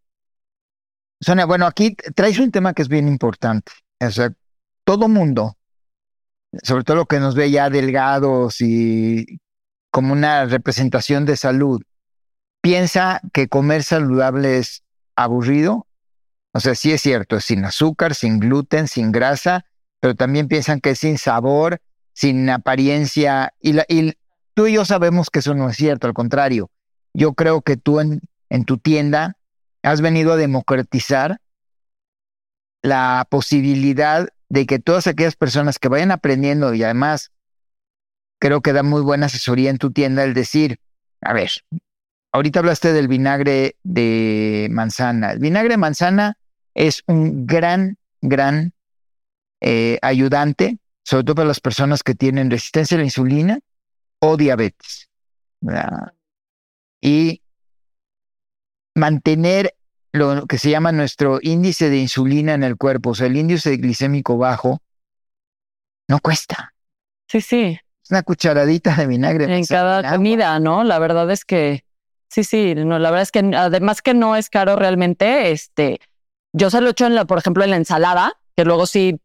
Sonia, 1.19 1.45
bueno, 1.45 1.65
aquí 1.65 1.97
traes 2.15 2.39
un 2.39 2.49
tema 2.49 2.73
que 2.73 2.83
es 2.83 2.87
bien 2.87 3.09
importante. 3.09 3.73
O 3.99 4.09
sea, 4.09 4.31
todo 4.85 5.09
mundo 5.09 5.57
sobre 6.63 6.85
todo 6.85 6.95
lo 6.95 7.05
que 7.07 7.19
nos 7.19 7.35
ve 7.35 7.51
ya 7.51 7.69
delgados 7.69 8.61
y 8.61 9.41
como 9.91 10.13
una 10.13 10.45
representación 10.45 11.25
de 11.25 11.35
salud, 11.35 11.81
piensa 12.61 13.19
que 13.33 13.49
comer 13.49 13.83
saludable 13.83 14.59
es 14.59 14.83
aburrido. 15.17 15.86
O 16.53 16.59
sea, 16.59 16.75
sí 16.75 16.91
es 16.91 17.01
cierto, 17.01 17.37
es 17.37 17.45
sin 17.45 17.65
azúcar, 17.65 18.15
sin 18.15 18.39
gluten, 18.39 18.87
sin 18.87 19.11
grasa, 19.11 19.65
pero 19.99 20.15
también 20.15 20.47
piensan 20.47 20.79
que 20.79 20.91
es 20.91 20.99
sin 20.99 21.17
sabor, 21.17 21.81
sin 22.13 22.49
apariencia. 22.49 23.53
Y, 23.59 23.75
tú 24.53 24.67
y 24.67 24.73
yo 24.73 24.85
sabemos 24.85 25.29
que 25.29 25.39
eso 25.39 25.53
no 25.53 25.69
es 25.69 25.77
cierto, 25.77 26.07
al 26.07 26.13
contrario. 26.13 26.71
Yo 27.13 27.33
creo 27.33 27.61
que 27.61 27.77
tú 27.77 27.99
en, 27.99 28.21
en 28.49 28.65
tu 28.65 28.77
tienda 28.77 29.37
has 29.83 30.01
venido 30.01 30.33
a 30.33 30.37
democratizar 30.37 31.39
la 32.81 33.27
posibilidad 33.29 34.27
de 34.49 34.65
que 34.65 34.79
todas 34.79 35.07
aquellas 35.07 35.35
personas 35.35 35.79
que 35.79 35.89
vayan 35.89 36.11
aprendiendo 36.11 36.73
y 36.73 36.83
además 36.83 37.31
creo 38.39 38.61
que 38.61 38.73
da 38.73 38.83
muy 38.83 39.01
buena 39.01 39.25
asesoría 39.25 39.69
en 39.69 39.77
tu 39.77 39.91
tienda 39.91 40.23
el 40.23 40.33
decir, 40.33 40.79
a 41.21 41.33
ver, 41.33 41.51
ahorita 42.31 42.59
hablaste 42.59 42.93
del 42.93 43.07
vinagre 43.07 43.75
de 43.83 44.67
manzana. 44.71 45.31
El 45.31 45.39
vinagre 45.39 45.73
de 45.73 45.77
manzana 45.77 46.37
es 46.73 47.03
un 47.07 47.45
gran, 47.47 47.97
gran 48.21 48.73
eh, 49.61 49.97
ayudante, 50.01 50.79
sobre 51.03 51.23
todo 51.23 51.35
para 51.35 51.47
las 51.47 51.59
personas 51.59 52.03
que 52.03 52.15
tienen 52.15 52.51
resistencia 52.51 52.95
a 52.95 52.99
la 52.99 53.05
insulina 53.05 53.59
o 54.19 54.37
diabetes. 54.37 55.09
Y 57.01 57.41
mantener 58.95 59.75
lo 60.11 60.45
que 60.47 60.57
se 60.57 60.69
llama 60.69 60.91
nuestro 60.91 61.39
índice 61.41 61.89
de 61.89 61.97
insulina 61.97 62.53
en 62.53 62.63
el 62.63 62.77
cuerpo, 62.77 63.11
o 63.11 63.15
sea, 63.15 63.27
el 63.27 63.37
índice 63.37 63.77
glicémico 63.77 64.37
bajo, 64.37 64.81
no 66.07 66.19
cuesta. 66.19 66.73
Sí, 67.27 67.41
sí. 67.41 67.79
Es 68.03 68.11
una 68.11 68.23
cucharadita 68.23 68.95
de 68.95 69.07
vinagre. 69.07 69.53
En 69.53 69.65
cada 69.65 70.09
comida, 70.09 70.59
¿no? 70.59 70.83
La 70.83 70.97
verdad 70.99 71.29
es 71.29 71.43
que, 71.45 71.83
sí, 72.29 72.43
sí, 72.43 72.75
no, 72.75 72.99
la 72.99 73.09
verdad 73.11 73.23
es 73.23 73.31
que 73.31 73.39
además 73.55 74.01
que 74.01 74.13
no 74.13 74.35
es 74.35 74.49
caro 74.49 74.75
realmente, 74.75 75.51
este, 75.51 75.99
yo 76.53 76.69
se 76.69 76.81
lo 76.81 76.89
echo 76.89 77.05
en 77.05 77.15
la, 77.15 77.25
por 77.25 77.37
ejemplo, 77.37 77.63
en 77.63 77.71
la 77.71 77.77
ensalada, 77.77 78.39
que 78.55 78.65
luego 78.65 78.85
sí, 78.85 79.19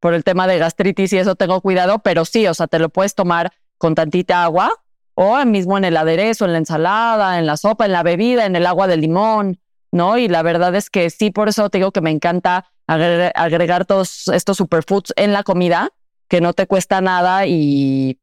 por 0.00 0.14
el 0.14 0.24
tema 0.24 0.46
de 0.46 0.58
gastritis 0.58 1.12
y 1.12 1.18
eso 1.18 1.34
tengo 1.34 1.60
cuidado, 1.60 2.00
pero 2.00 2.24
sí, 2.24 2.46
o 2.46 2.54
sea, 2.54 2.66
te 2.66 2.78
lo 2.78 2.88
puedes 2.88 3.14
tomar 3.14 3.52
con 3.78 3.94
tantita 3.94 4.44
agua 4.44 4.70
o 5.14 5.42
mismo 5.44 5.78
en 5.78 5.84
el 5.84 5.96
aderezo, 5.96 6.44
en 6.44 6.52
la 6.52 6.58
ensalada, 6.58 7.38
en 7.38 7.46
la 7.46 7.56
sopa, 7.56 7.86
en 7.86 7.92
la 7.92 8.02
bebida, 8.02 8.46
en 8.46 8.56
el 8.56 8.66
agua 8.66 8.86
de 8.86 8.96
limón. 8.96 9.58
¿no? 9.94 10.18
Y 10.18 10.26
la 10.26 10.42
verdad 10.42 10.74
es 10.74 10.90
que 10.90 11.08
sí, 11.08 11.30
por 11.30 11.48
eso 11.48 11.70
te 11.70 11.78
digo 11.78 11.92
que 11.92 12.00
me 12.00 12.10
encanta 12.10 12.66
agregar, 12.86 13.86
todos 13.86 14.26
estos 14.28 14.56
superfoods 14.56 15.12
en 15.16 15.32
la 15.32 15.44
comida, 15.44 15.90
que 16.28 16.40
no 16.40 16.52
te 16.52 16.66
cuesta 16.66 17.00
nada 17.00 17.46
y, 17.46 18.18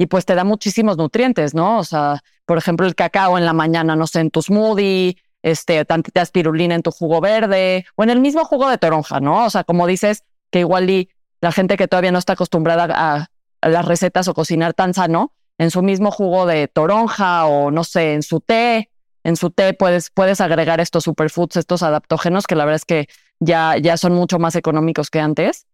y 0.00 0.06
pues 0.06 0.24
te 0.24 0.34
da 0.34 0.44
muchísimos 0.44 0.96
nutrientes, 0.96 1.52
¿no? 1.52 1.78
O 1.78 1.84
sea, 1.84 2.22
por 2.46 2.56
ejemplo, 2.56 2.86
el 2.86 2.94
cacao 2.94 3.36
en 3.36 3.44
la 3.44 3.52
mañana, 3.52 3.96
no 3.96 4.06
sé, 4.06 4.20
en 4.20 4.30
tu 4.30 4.40
smoothie, 4.40 5.18
este, 5.42 5.84
tantita 5.84 6.22
espirulina 6.22 6.74
en 6.74 6.80
tu 6.82 6.90
jugo 6.90 7.20
verde 7.20 7.84
o 7.96 8.02
en 8.02 8.08
el 8.08 8.18
mismo 8.18 8.46
jugo 8.46 8.70
de 8.70 8.78
toronja, 8.78 9.20
¿no? 9.20 9.44
O 9.44 9.50
sea, 9.50 9.62
como 9.62 9.86
dices, 9.86 10.24
que 10.50 10.60
igual 10.60 10.88
y 10.88 11.10
la 11.42 11.52
gente 11.52 11.76
que 11.76 11.86
todavía 11.86 12.12
no 12.12 12.18
está 12.18 12.32
acostumbrada 12.32 12.88
a, 12.90 13.26
a 13.60 13.68
las 13.68 13.84
recetas 13.84 14.26
o 14.26 14.32
cocinar 14.32 14.72
tan 14.72 14.94
sano, 14.94 15.34
en 15.58 15.70
su 15.70 15.82
mismo 15.82 16.10
jugo 16.10 16.46
de 16.46 16.66
toronja 16.66 17.44
o 17.44 17.70
no 17.70 17.84
sé, 17.84 18.14
en 18.14 18.22
su 18.22 18.40
té, 18.40 18.88
en 19.22 19.36
su 19.36 19.50
té 19.50 19.74
puedes, 19.74 20.08
puedes 20.08 20.40
agregar 20.40 20.80
estos 20.80 21.04
superfoods, 21.04 21.58
estos 21.58 21.82
adaptógenos, 21.82 22.46
que 22.46 22.54
la 22.54 22.64
verdad 22.64 22.76
es 22.76 22.86
que 22.86 23.08
ya, 23.38 23.76
ya 23.76 23.98
son 23.98 24.14
mucho 24.14 24.38
más 24.38 24.56
económicos 24.56 25.10
que 25.10 25.20
antes. 25.20 25.66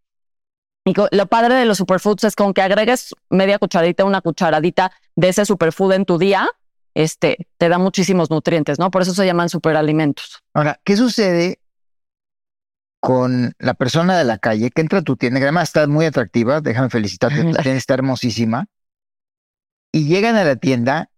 Y 0.87 0.95
lo 1.11 1.27
padre 1.27 1.57
de 1.57 1.65
los 1.65 1.79
superfoods 1.79 2.23
es 2.23 2.37
con 2.37 2.55
que 2.55 2.63
agregues 2.63 3.13
media 3.29 3.59
cucharadita, 3.59 4.05
una 4.05 4.21
cucharadita 4.21 4.93
de 5.17 5.29
ese 5.31 5.45
superfood 5.45 5.93
en 5.95 6.05
tu 6.05 6.17
día, 6.17 6.49
este, 6.95 7.49
te 7.59 7.69
da 7.69 7.79
muchísimos 7.79 8.31
nutrientes, 8.31 8.79
¿no? 8.79 8.93
Por 8.93 9.03
eso 9.03 9.13
se 9.13 9.27
llaman 9.27 9.49
superalimentos. 9.49 10.45
Ahora, 10.55 10.81
¿qué 10.85 10.97
sucede 10.97 11.59
con 13.01 13.53
la 13.59 13.75
persona 13.75 14.17
de 14.17 14.23
la 14.23 14.39
calle 14.39 14.71
que 14.71 14.81
entra 14.81 15.01
a 15.01 15.03
tu 15.03 15.17
tienda, 15.17 15.41
que 15.41 15.47
además 15.47 15.71
está 15.71 15.89
muy 15.89 16.07
atractiva, 16.07 16.61
déjame 16.61 16.89
felicitarte, 16.89 17.43
tu 17.43 17.53
tienda 17.63 17.73
está 17.73 17.95
hermosísima, 17.95 18.67
y 19.93 20.07
llegan 20.07 20.37
a 20.37 20.45
la 20.45 20.55
tienda 20.55 21.11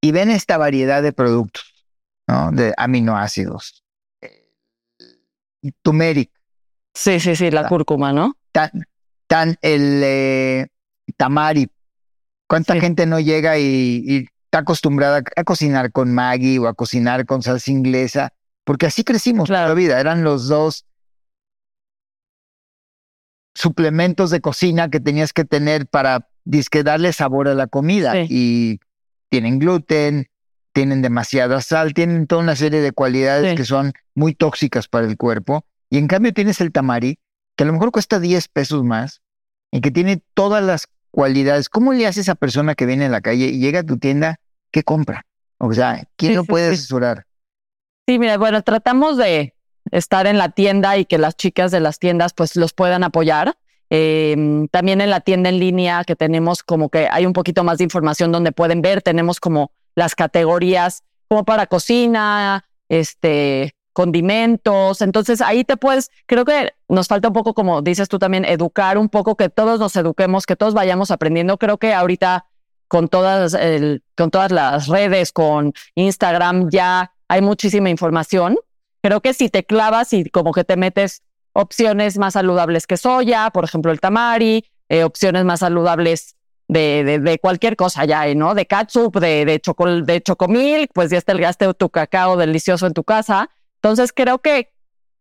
y 0.00 0.12
ven 0.12 0.30
esta 0.30 0.56
variedad 0.56 1.02
de 1.02 1.12
productos, 1.12 1.86
¿no? 2.26 2.50
De 2.50 2.72
aminoácidos, 2.78 3.84
turmeric. 5.82 6.30
Sí, 6.94 7.20
sí, 7.20 7.36
sí, 7.36 7.50
la 7.50 7.68
cúrcuma, 7.68 8.12
¿no? 8.12 8.36
Tan, 8.52 8.70
tan 9.26 9.56
el 9.62 10.02
eh, 10.04 10.66
tamari. 11.16 11.68
¿Cuánta 12.46 12.80
gente 12.80 13.06
no 13.06 13.20
llega 13.20 13.58
y, 13.58 14.26
está 14.44 14.58
acostumbrada 14.58 15.22
a 15.36 15.44
cocinar 15.44 15.92
con 15.92 16.12
Maggie 16.12 16.58
o 16.58 16.66
a 16.66 16.74
cocinar 16.74 17.24
con 17.26 17.42
salsa 17.42 17.70
inglesa? 17.70 18.32
Porque 18.64 18.86
así 18.86 19.04
crecimos 19.04 19.48
toda 19.48 19.68
la 19.68 19.74
vida. 19.74 20.00
Eran 20.00 20.24
los 20.24 20.48
dos 20.48 20.84
suplementos 23.54 24.30
de 24.30 24.40
cocina 24.40 24.90
que 24.90 24.98
tenías 24.98 25.32
que 25.32 25.44
tener 25.44 25.86
para 25.86 26.28
disque 26.44 26.82
darle 26.82 27.12
sabor 27.12 27.46
a 27.46 27.54
la 27.54 27.68
comida. 27.68 28.14
Y 28.28 28.80
tienen 29.28 29.60
gluten, 29.60 30.28
tienen 30.72 31.02
demasiada 31.02 31.60
sal, 31.60 31.94
tienen 31.94 32.26
toda 32.26 32.42
una 32.42 32.56
serie 32.56 32.80
de 32.80 32.92
cualidades 32.92 33.56
que 33.56 33.64
son 33.64 33.92
muy 34.14 34.34
tóxicas 34.34 34.88
para 34.88 35.06
el 35.06 35.16
cuerpo. 35.16 35.64
Y 35.90 35.98
en 35.98 36.06
cambio 36.06 36.32
tienes 36.32 36.60
el 36.60 36.72
tamari, 36.72 37.18
que 37.56 37.64
a 37.64 37.66
lo 37.66 37.72
mejor 37.72 37.90
cuesta 37.90 38.20
10 38.20 38.48
pesos 38.48 38.84
más 38.84 39.20
y 39.72 39.80
que 39.80 39.90
tiene 39.90 40.22
todas 40.34 40.62
las 40.62 40.86
cualidades. 41.10 41.68
¿Cómo 41.68 41.92
le 41.92 42.06
hace 42.06 42.20
esa 42.20 42.36
persona 42.36 42.74
que 42.74 42.86
viene 42.86 43.06
a 43.06 43.08
la 43.08 43.20
calle 43.20 43.46
y 43.46 43.58
llega 43.58 43.80
a 43.80 43.84
tu 43.84 43.98
tienda? 43.98 44.40
¿Qué 44.70 44.84
compra? 44.84 45.26
O 45.58 45.72
sea, 45.74 46.04
¿quién 46.16 46.36
lo 46.36 46.44
puede 46.44 46.68
asesorar? 46.72 47.26
Sí, 48.06 48.18
mira, 48.18 48.38
bueno, 48.38 48.62
tratamos 48.62 49.16
de 49.16 49.54
estar 49.90 50.26
en 50.26 50.38
la 50.38 50.50
tienda 50.50 50.96
y 50.96 51.04
que 51.04 51.18
las 51.18 51.36
chicas 51.36 51.70
de 51.70 51.80
las 51.80 51.98
tiendas 51.98 52.32
pues 52.32 52.56
los 52.56 52.72
puedan 52.72 53.04
apoyar. 53.04 53.56
Em, 53.90 54.68
también 54.68 55.00
en 55.00 55.10
la 55.10 55.20
tienda 55.20 55.48
en 55.48 55.58
línea 55.58 56.04
que 56.04 56.14
tenemos 56.14 56.62
como 56.62 56.88
que 56.88 57.08
hay 57.10 57.26
un 57.26 57.32
poquito 57.32 57.64
más 57.64 57.78
de 57.78 57.84
información 57.84 58.30
donde 58.30 58.52
pueden 58.52 58.82
ver, 58.82 59.02
tenemos 59.02 59.40
como 59.40 59.72
las 59.96 60.14
categorías 60.14 61.02
como 61.28 61.44
para 61.44 61.66
cocina, 61.66 62.64
este, 62.88 63.74
condimentos. 63.92 65.00
Entonces 65.00 65.40
ahí 65.40 65.64
te 65.64 65.76
puedes, 65.76 66.10
creo 66.26 66.44
que 66.44 66.72
nos 66.88 67.08
falta 67.08 67.28
un 67.28 67.34
poco, 67.34 67.54
como 67.54 67.82
dices 67.82 68.08
tú 68.08 68.18
también, 68.18 68.44
educar 68.44 68.98
un 68.98 69.08
poco, 69.08 69.36
que 69.36 69.48
todos 69.48 69.80
nos 69.80 69.94
eduquemos, 69.96 70.46
que 70.46 70.56
todos 70.56 70.74
vayamos 70.74 71.10
aprendiendo. 71.10 71.58
Creo 71.58 71.78
que 71.78 71.92
ahorita 71.92 72.46
con 72.88 73.08
todas, 73.08 73.54
el, 73.54 74.02
con 74.16 74.30
todas 74.30 74.50
las 74.50 74.88
redes, 74.88 75.32
con 75.32 75.72
Instagram, 75.94 76.70
ya 76.70 77.12
hay 77.28 77.40
muchísima 77.40 77.90
información. 77.90 78.56
Creo 79.02 79.20
que 79.20 79.32
si 79.34 79.48
te 79.48 79.64
clavas 79.64 80.12
y 80.12 80.24
como 80.28 80.52
que 80.52 80.64
te 80.64 80.76
metes 80.76 81.22
opciones 81.52 82.18
más 82.18 82.34
saludables 82.34 82.86
que 82.86 82.96
soya, 82.96 83.50
por 83.50 83.64
ejemplo 83.64 83.92
el 83.92 84.00
tamari, 84.00 84.64
eh, 84.88 85.04
opciones 85.04 85.44
más 85.44 85.60
saludables 85.60 86.36
de, 86.68 87.20
de, 87.20 87.38
cualquier 87.38 87.74
cosa 87.74 88.04
ya, 88.04 88.32
¿no? 88.34 88.54
De 88.54 88.66
catsup, 88.66 89.18
de, 89.18 89.44
de, 89.44 89.60
de 90.04 90.22
chocomil, 90.22 90.88
pues 90.92 91.10
ya 91.10 91.20
gaste 91.26 91.72
tu 91.74 91.90
cacao 91.90 92.36
delicioso 92.36 92.86
en 92.86 92.92
tu 92.92 93.02
casa. 93.02 93.50
Entonces 93.82 94.12
creo 94.12 94.38
que, 94.38 94.72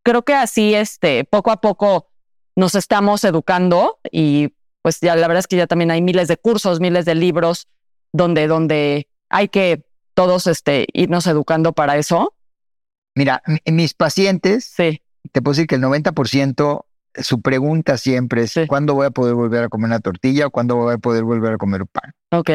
creo 0.03 0.23
que 0.23 0.33
así, 0.33 0.75
este, 0.75 1.23
poco 1.23 1.51
a 1.51 1.61
poco 1.61 2.09
nos 2.55 2.75
estamos 2.75 3.23
educando 3.23 3.99
y 4.11 4.53
pues 4.81 4.99
ya 4.99 5.15
la 5.15 5.27
verdad 5.27 5.39
es 5.39 5.47
que 5.47 5.55
ya 5.55 5.67
también 5.67 5.91
hay 5.91 6.01
miles 6.01 6.27
de 6.27 6.37
cursos, 6.37 6.79
miles 6.81 7.05
de 7.05 7.15
libros 7.15 7.67
donde, 8.11 8.47
donde 8.47 9.07
hay 9.29 9.47
que 9.47 9.85
todos 10.13 10.47
este, 10.47 10.87
irnos 10.91 11.25
educando 11.27 11.71
para 11.71 11.97
eso. 11.97 12.33
Mira, 13.15 13.41
mis 13.65 13.93
pacientes, 13.93 14.65
sí. 14.65 15.01
te 15.31 15.41
puedo 15.41 15.53
decir 15.53 15.67
que 15.67 15.75
el 15.75 15.81
90% 15.81 16.85
su 17.15 17.41
pregunta 17.41 17.97
siempre 17.97 18.43
es 18.43 18.53
¿cuándo 18.67 18.93
voy 18.93 19.07
a 19.07 19.11
poder 19.11 19.35
volver 19.35 19.63
a 19.63 19.69
comer 19.69 19.87
una 19.87 19.99
tortilla 19.99 20.47
o 20.47 20.51
cuándo 20.51 20.75
voy 20.75 20.93
a 20.93 20.97
poder 20.97 21.23
volver 21.23 21.53
a 21.53 21.57
comer 21.57 21.85
pan? 21.87 22.13
Ok. 22.31 22.49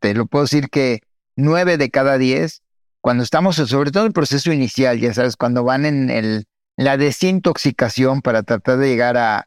Te 0.00 0.14
lo 0.14 0.26
puedo 0.26 0.44
decir 0.44 0.68
que 0.68 1.00
nueve 1.36 1.76
de 1.76 1.90
cada 1.90 2.18
diez, 2.18 2.62
cuando 3.04 3.22
estamos, 3.22 3.56
sobre 3.56 3.90
todo 3.90 4.04
en 4.04 4.06
el 4.06 4.12
proceso 4.14 4.50
inicial, 4.50 4.98
ya 4.98 5.12
sabes, 5.12 5.36
cuando 5.36 5.62
van 5.62 5.84
en 5.84 6.08
el, 6.08 6.46
la 6.78 6.96
desintoxicación 6.96 8.22
para 8.22 8.42
tratar 8.44 8.78
de 8.78 8.88
llegar 8.88 9.18
a, 9.18 9.46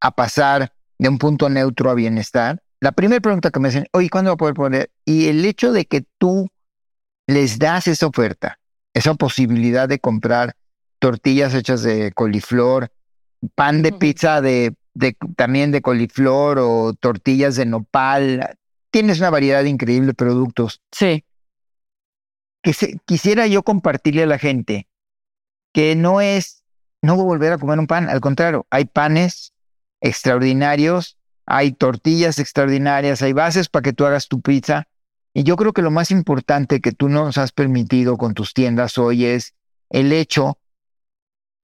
a 0.00 0.10
pasar 0.16 0.72
de 0.98 1.08
un 1.08 1.18
punto 1.18 1.48
neutro 1.48 1.88
a 1.88 1.94
bienestar, 1.94 2.64
la 2.80 2.90
primera 2.90 3.20
pregunta 3.20 3.52
que 3.52 3.60
me 3.60 3.68
hacen, 3.68 3.86
oye, 3.92 4.10
¿cuándo 4.10 4.30
voy 4.30 4.34
a 4.34 4.38
poder 4.38 4.54
poner? 4.54 4.90
Y 5.04 5.28
el 5.28 5.44
hecho 5.44 5.70
de 5.70 5.84
que 5.84 6.04
tú 6.18 6.48
les 7.28 7.60
das 7.60 7.86
esa 7.86 8.08
oferta, 8.08 8.58
esa 8.92 9.14
posibilidad 9.14 9.88
de 9.88 10.00
comprar 10.00 10.56
tortillas 10.98 11.54
hechas 11.54 11.84
de 11.84 12.10
coliflor, 12.10 12.90
pan 13.54 13.82
de 13.82 13.92
pizza 13.92 14.40
de, 14.40 14.74
de, 14.94 15.16
también 15.36 15.70
de 15.70 15.80
coliflor 15.80 16.58
o 16.58 16.92
tortillas 16.98 17.54
de 17.54 17.66
nopal. 17.66 18.56
Tienes 18.90 19.20
una 19.20 19.30
variedad 19.30 19.62
increíble 19.62 20.08
de 20.08 20.14
productos. 20.14 20.80
Sí. 20.90 21.22
Que 22.64 22.98
quisiera 23.04 23.46
yo 23.46 23.62
compartirle 23.62 24.24
a 24.24 24.26
la 24.26 24.38
gente 24.38 24.88
que 25.72 25.94
no 25.94 26.20
es, 26.20 26.64
no 27.02 27.14
voy 27.14 27.22
a 27.22 27.26
volver 27.26 27.52
a 27.52 27.58
comer 27.58 27.78
un 27.78 27.86
pan, 27.86 28.08
al 28.08 28.20
contrario, 28.20 28.66
hay 28.70 28.86
panes 28.86 29.52
extraordinarios, 30.00 31.16
hay 31.46 31.72
tortillas 31.72 32.38
extraordinarias, 32.38 33.22
hay 33.22 33.32
bases 33.32 33.68
para 33.68 33.82
que 33.82 33.92
tú 33.92 34.06
hagas 34.06 34.28
tu 34.28 34.40
pizza. 34.40 34.88
Y 35.34 35.42
yo 35.42 35.56
creo 35.56 35.72
que 35.72 35.82
lo 35.82 35.90
más 35.90 36.10
importante 36.10 36.80
que 36.80 36.92
tú 36.92 37.08
nos 37.08 37.38
has 37.38 37.52
permitido 37.52 38.16
con 38.16 38.34
tus 38.34 38.54
tiendas 38.54 38.98
hoy 38.98 39.26
es 39.26 39.54
el 39.90 40.12
hecho 40.12 40.58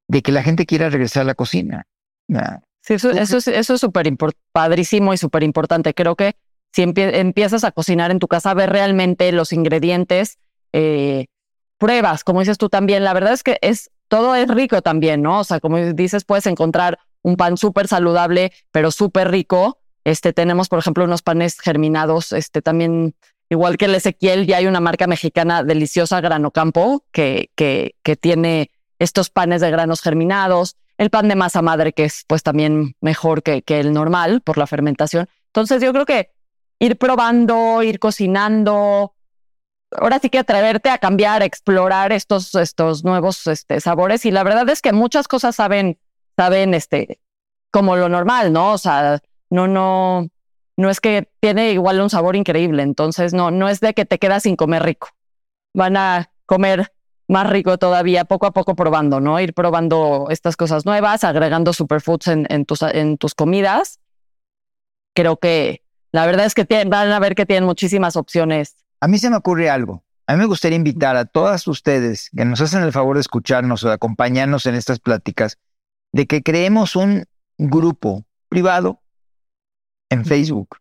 de 0.08 0.22
que 0.22 0.32
la 0.32 0.42
gente 0.42 0.66
quiera 0.66 0.90
regresar 0.90 1.22
a 1.22 1.24
la 1.24 1.34
cocina. 1.34 1.86
Sí, 2.82 2.94
eso, 2.94 3.10
eso, 3.10 3.38
es 3.38 3.48
eso 3.48 3.74
es 3.74 3.80
súper 3.80 4.12
padrísimo 4.52 5.14
y 5.14 5.18
súper 5.18 5.44
importante. 5.44 5.94
Creo 5.94 6.16
que 6.16 6.34
si 6.72 6.82
empiezas 6.82 7.64
a 7.64 7.72
cocinar 7.72 8.10
en 8.10 8.18
tu 8.18 8.28
casa, 8.28 8.54
ver 8.54 8.70
realmente 8.70 9.30
los 9.32 9.52
ingredientes, 9.52 10.38
eh, 10.72 11.26
pruebas, 11.78 12.24
como 12.24 12.40
dices 12.40 12.58
tú 12.58 12.68
también. 12.68 13.04
La 13.04 13.12
verdad 13.12 13.32
es 13.32 13.42
que 13.42 13.58
es 13.62 13.90
todo 14.10 14.34
es 14.34 14.48
rico 14.48 14.82
también, 14.82 15.22
¿no? 15.22 15.40
O 15.40 15.44
sea, 15.44 15.60
como 15.60 15.78
dices, 15.78 16.24
puedes 16.24 16.46
encontrar 16.46 16.98
un 17.22 17.36
pan 17.36 17.56
súper 17.56 17.86
saludable, 17.86 18.52
pero 18.72 18.90
súper 18.90 19.30
rico. 19.30 19.78
Este, 20.04 20.32
tenemos, 20.32 20.68
por 20.68 20.80
ejemplo, 20.80 21.04
unos 21.04 21.22
panes 21.22 21.60
germinados, 21.60 22.32
este, 22.32 22.60
también, 22.60 23.14
igual 23.48 23.76
que 23.76 23.84
el 23.84 23.94
Ezequiel, 23.94 24.46
ya 24.46 24.56
hay 24.56 24.66
una 24.66 24.80
marca 24.80 25.06
mexicana 25.06 25.62
deliciosa, 25.62 26.20
Granocampo, 26.20 27.04
que, 27.12 27.50
que, 27.54 27.94
que 28.02 28.16
tiene 28.16 28.70
estos 28.98 29.30
panes 29.30 29.60
de 29.60 29.70
granos 29.70 30.00
germinados, 30.00 30.76
el 30.98 31.10
pan 31.10 31.28
de 31.28 31.36
masa 31.36 31.62
madre, 31.62 31.92
que 31.92 32.04
es 32.04 32.24
pues 32.26 32.42
también 32.42 32.96
mejor 33.00 33.42
que, 33.42 33.62
que 33.62 33.78
el 33.78 33.92
normal 33.92 34.40
por 34.40 34.58
la 34.58 34.66
fermentación. 34.66 35.28
Entonces 35.46 35.82
yo 35.82 35.92
creo 35.92 36.04
que 36.04 36.30
ir 36.80 36.98
probando, 36.98 37.82
ir 37.82 38.00
cocinando, 38.00 39.14
ahora 39.96 40.18
sí 40.18 40.30
que 40.30 40.38
atreverte 40.38 40.90
a 40.90 40.98
cambiar, 40.98 41.42
a 41.42 41.44
explorar 41.44 42.12
estos, 42.12 42.54
estos 42.54 43.04
nuevos 43.04 43.46
este, 43.46 43.80
sabores. 43.80 44.24
Y 44.26 44.30
la 44.30 44.42
verdad 44.42 44.68
es 44.68 44.82
que 44.82 44.92
muchas 44.92 45.28
cosas 45.28 45.56
saben, 45.56 45.98
saben, 46.36 46.74
este, 46.74 47.20
como 47.70 47.96
lo 47.96 48.08
normal, 48.08 48.52
¿no? 48.52 48.72
O 48.72 48.78
sea, 48.78 49.20
no, 49.48 49.66
no, 49.66 50.28
no 50.76 50.90
es 50.90 51.00
que 51.00 51.28
tiene 51.40 51.72
igual 51.72 52.00
un 52.00 52.10
sabor 52.10 52.36
increíble. 52.36 52.82
Entonces, 52.82 53.32
no, 53.32 53.50
no 53.50 53.68
es 53.68 53.80
de 53.80 53.94
que 53.94 54.04
te 54.04 54.18
quedas 54.18 54.44
sin 54.44 54.56
comer 54.56 54.82
rico. 54.82 55.08
Van 55.74 55.96
a 55.96 56.30
comer 56.46 56.92
más 57.28 57.48
rico 57.48 57.78
todavía, 57.78 58.24
poco 58.24 58.46
a 58.46 58.50
poco 58.52 58.74
probando, 58.74 59.20
¿no? 59.20 59.38
Ir 59.38 59.54
probando 59.54 60.26
estas 60.30 60.56
cosas 60.56 60.84
nuevas, 60.84 61.22
agregando 61.22 61.72
superfoods 61.72 62.26
en, 62.26 62.46
en, 62.50 62.64
tus, 62.64 62.82
en 62.82 63.18
tus 63.18 63.34
comidas. 63.34 64.00
Creo 65.14 65.36
que 65.36 65.82
la 66.12 66.26
verdad 66.26 66.46
es 66.46 66.54
que 66.54 66.66
van 66.86 67.12
a 67.12 67.18
ver 67.20 67.36
que 67.36 67.46
tienen 67.46 67.64
muchísimas 67.64 68.16
opciones. 68.16 68.76
A 69.00 69.08
mí 69.08 69.18
se 69.18 69.30
me 69.30 69.36
ocurre 69.36 69.70
algo. 69.70 70.04
A 70.26 70.34
mí 70.34 70.38
me 70.38 70.46
gustaría 70.46 70.76
invitar 70.76 71.16
a 71.16 71.24
todas 71.24 71.66
ustedes 71.66 72.30
que 72.36 72.44
nos 72.44 72.60
hacen 72.60 72.82
el 72.82 72.92
favor 72.92 73.16
de 73.16 73.22
escucharnos 73.22 73.82
o 73.82 73.88
de 73.88 73.94
acompañarnos 73.94 74.66
en 74.66 74.74
estas 74.74 75.00
pláticas, 75.00 75.58
de 76.12 76.26
que 76.26 76.42
creemos 76.42 76.94
un 76.94 77.24
grupo 77.58 78.24
privado 78.48 79.02
en 80.08 80.24
Facebook, 80.24 80.76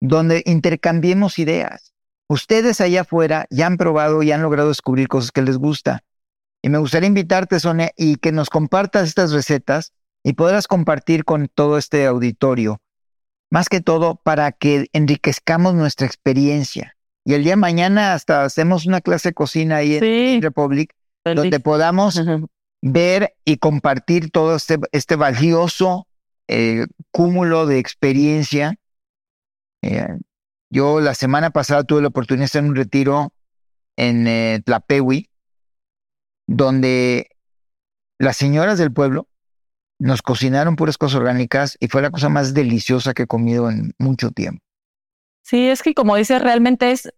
donde 0.00 0.42
intercambiemos 0.46 1.38
ideas 1.38 1.92
Ustedes 2.32 2.80
allá 2.80 3.02
afuera 3.02 3.46
ya 3.50 3.66
han 3.66 3.76
probado 3.76 4.22
y 4.22 4.32
han 4.32 4.40
logrado 4.40 4.68
descubrir 4.68 5.06
cosas 5.06 5.32
que 5.32 5.42
les 5.42 5.58
gusta. 5.58 6.02
Y 6.62 6.70
me 6.70 6.78
gustaría 6.78 7.06
invitarte, 7.06 7.60
Sonia, 7.60 7.90
y 7.94 8.16
que 8.16 8.32
nos 8.32 8.48
compartas 8.48 9.06
estas 9.06 9.32
recetas 9.32 9.92
y 10.22 10.32
podrás 10.32 10.66
compartir 10.66 11.26
con 11.26 11.48
todo 11.48 11.76
este 11.76 12.06
auditorio. 12.06 12.80
Más 13.52 13.68
que 13.68 13.82
todo 13.82 14.14
para 14.16 14.50
que 14.50 14.86
enriquezcamos 14.94 15.74
nuestra 15.74 16.06
experiencia. 16.06 16.96
Y 17.22 17.34
el 17.34 17.44
día 17.44 17.52
de 17.52 17.56
mañana 17.56 18.14
hasta 18.14 18.44
hacemos 18.44 18.86
una 18.86 19.02
clase 19.02 19.28
de 19.28 19.34
cocina 19.34 19.76
ahí 19.76 19.96
en 20.00 20.40
Republic, 20.40 20.94
donde 21.22 21.60
podamos 21.60 22.18
ver 22.80 23.34
y 23.44 23.58
compartir 23.58 24.30
todo 24.30 24.56
este, 24.56 24.78
este 24.92 25.16
valioso 25.16 26.08
eh, 26.48 26.86
cúmulo 27.10 27.66
de 27.66 27.78
experiencia. 27.78 28.76
Eh, 29.82 30.08
Yo 30.70 31.02
la 31.02 31.14
semana 31.14 31.50
pasada 31.50 31.84
tuve 31.84 32.00
la 32.00 32.08
oportunidad 32.08 32.44
de 32.44 32.46
hacer 32.46 32.64
un 32.64 32.74
retiro 32.74 33.34
en 33.98 34.26
eh, 34.26 34.62
Tlapewi, 34.64 35.28
donde 36.46 37.28
las 38.18 38.38
señoras 38.38 38.78
del 38.78 38.94
pueblo 38.94 39.28
nos 40.02 40.20
cocinaron 40.20 40.74
puras 40.74 40.98
cosas 40.98 41.20
orgánicas 41.20 41.76
y 41.78 41.86
fue 41.86 42.02
la 42.02 42.10
cosa 42.10 42.28
más 42.28 42.54
deliciosa 42.54 43.14
que 43.14 43.22
he 43.22 43.26
comido 43.26 43.70
en 43.70 43.94
mucho 43.98 44.30
tiempo. 44.30 44.64
Sí, 45.42 45.68
es 45.68 45.82
que 45.82 45.94
como 45.94 46.16
dices, 46.16 46.42
realmente 46.42 46.90
es 46.90 47.12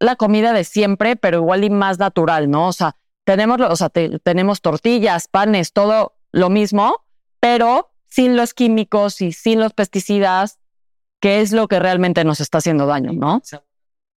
la 0.00 0.16
comida 0.16 0.52
de 0.52 0.64
siempre, 0.64 1.14
pero 1.14 1.38
igual 1.38 1.62
y 1.62 1.70
más 1.70 1.98
natural, 1.98 2.50
¿no? 2.50 2.66
O 2.68 2.72
sea, 2.72 2.96
tenemos, 3.24 3.60
o 3.60 3.76
sea, 3.76 3.88
tenemos 3.88 4.60
tortillas, 4.60 5.28
panes, 5.28 5.72
todo 5.72 6.16
lo 6.32 6.50
mismo, 6.50 7.04
pero 7.38 7.92
sin 8.06 8.36
los 8.36 8.52
químicos 8.52 9.20
y 9.20 9.32
sin 9.32 9.60
los 9.60 9.72
pesticidas, 9.72 10.58
que 11.20 11.40
es 11.40 11.52
lo 11.52 11.68
que 11.68 11.78
realmente 11.78 12.24
nos 12.24 12.40
está 12.40 12.58
haciendo 12.58 12.86
daño, 12.86 13.12
¿no? 13.12 13.42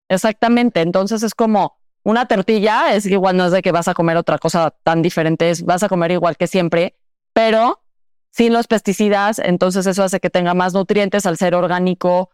Exactamente. 0.08 0.82
Entonces 0.82 1.22
es 1.22 1.36
como 1.36 1.78
una 2.04 2.28
tortilla, 2.28 2.96
es 2.96 3.06
igual 3.06 3.36
no 3.36 3.48
es 3.48 3.52
de 3.52 3.62
que 3.62 3.74
vas 3.74 3.90
a 3.90 3.94
comer 3.94 4.16
otra 4.16 4.38
cosa 4.38 4.74
tan 4.84 5.02
diferente, 5.02 5.50
es 5.50 5.64
vas 5.64 5.84
a 5.84 5.90
comer 5.90 6.12
igual 6.12 6.38
que 6.38 6.48
siempre, 6.48 6.96
pero 7.34 7.85
sin 8.36 8.52
los 8.52 8.68
pesticidas, 8.68 9.40
entonces 9.40 9.88
eso 9.88 10.04
hace 10.04 10.20
que 10.20 10.30
tenga 10.30 10.54
más 10.54 10.74
nutrientes 10.74 11.26
al 11.26 11.38
ser 11.38 11.56
orgánico, 11.56 12.32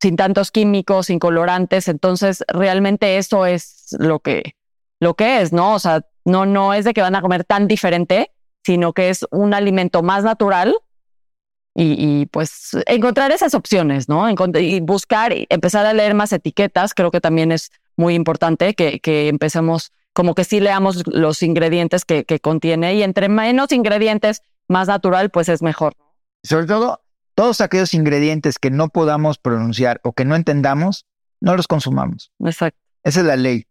sin 0.00 0.14
tantos 0.14 0.52
químicos, 0.52 1.06
sin 1.06 1.18
colorantes, 1.18 1.88
entonces 1.88 2.44
realmente 2.46 3.18
eso 3.18 3.44
es 3.46 3.96
lo 3.98 4.20
que 4.20 4.54
lo 5.00 5.14
que 5.14 5.40
es, 5.40 5.52
¿no? 5.52 5.74
O 5.74 5.78
sea, 5.80 6.06
no 6.24 6.46
no 6.46 6.74
es 6.74 6.84
de 6.84 6.94
que 6.94 7.02
van 7.02 7.16
a 7.16 7.22
comer 7.22 7.42
tan 7.42 7.66
diferente, 7.66 8.30
sino 8.64 8.92
que 8.92 9.10
es 9.10 9.26
un 9.32 9.52
alimento 9.52 10.04
más 10.04 10.22
natural 10.22 10.76
y, 11.74 12.26
pues 12.26 12.76
encontrar 12.86 13.32
esas 13.32 13.54
opciones, 13.54 14.08
¿no? 14.08 14.28
y 14.28 14.80
buscar, 14.80 15.32
y 15.32 15.46
empezar 15.48 15.86
a 15.86 15.94
leer 15.94 16.14
más 16.14 16.32
etiquetas, 16.32 16.92
creo 16.92 17.10
que 17.10 17.20
también 17.20 17.50
es 17.50 17.72
muy 17.96 18.14
importante 18.14 18.74
que, 18.74 19.00
que 19.00 19.28
empecemos, 19.28 19.90
como 20.12 20.34
que 20.34 20.44
sí 20.44 20.60
leamos 20.60 21.02
los 21.06 21.42
ingredientes 21.42 22.04
que, 22.04 22.24
que 22.24 22.40
contiene 22.40 22.94
y 22.94 23.02
entre 23.02 23.28
menos 23.30 23.72
ingredientes, 23.72 24.42
más 24.68 24.88
natural, 24.88 25.30
pues 25.30 25.48
es 25.48 25.62
mejor. 25.62 25.94
Sobre 26.42 26.66
todo, 26.66 27.02
todos 27.34 27.60
aquellos 27.60 27.94
ingredientes 27.94 28.58
que 28.58 28.70
no 28.70 28.88
podamos 28.88 29.38
pronunciar 29.38 30.00
o 30.04 30.12
que 30.12 30.24
no 30.24 30.36
entendamos, 30.36 31.06
no 31.40 31.56
los 31.56 31.66
consumamos. 31.66 32.32
Exacto. 32.40 32.78
Esa 33.02 33.20
es 33.20 33.26
la 33.26 33.36
ley. 33.36 33.66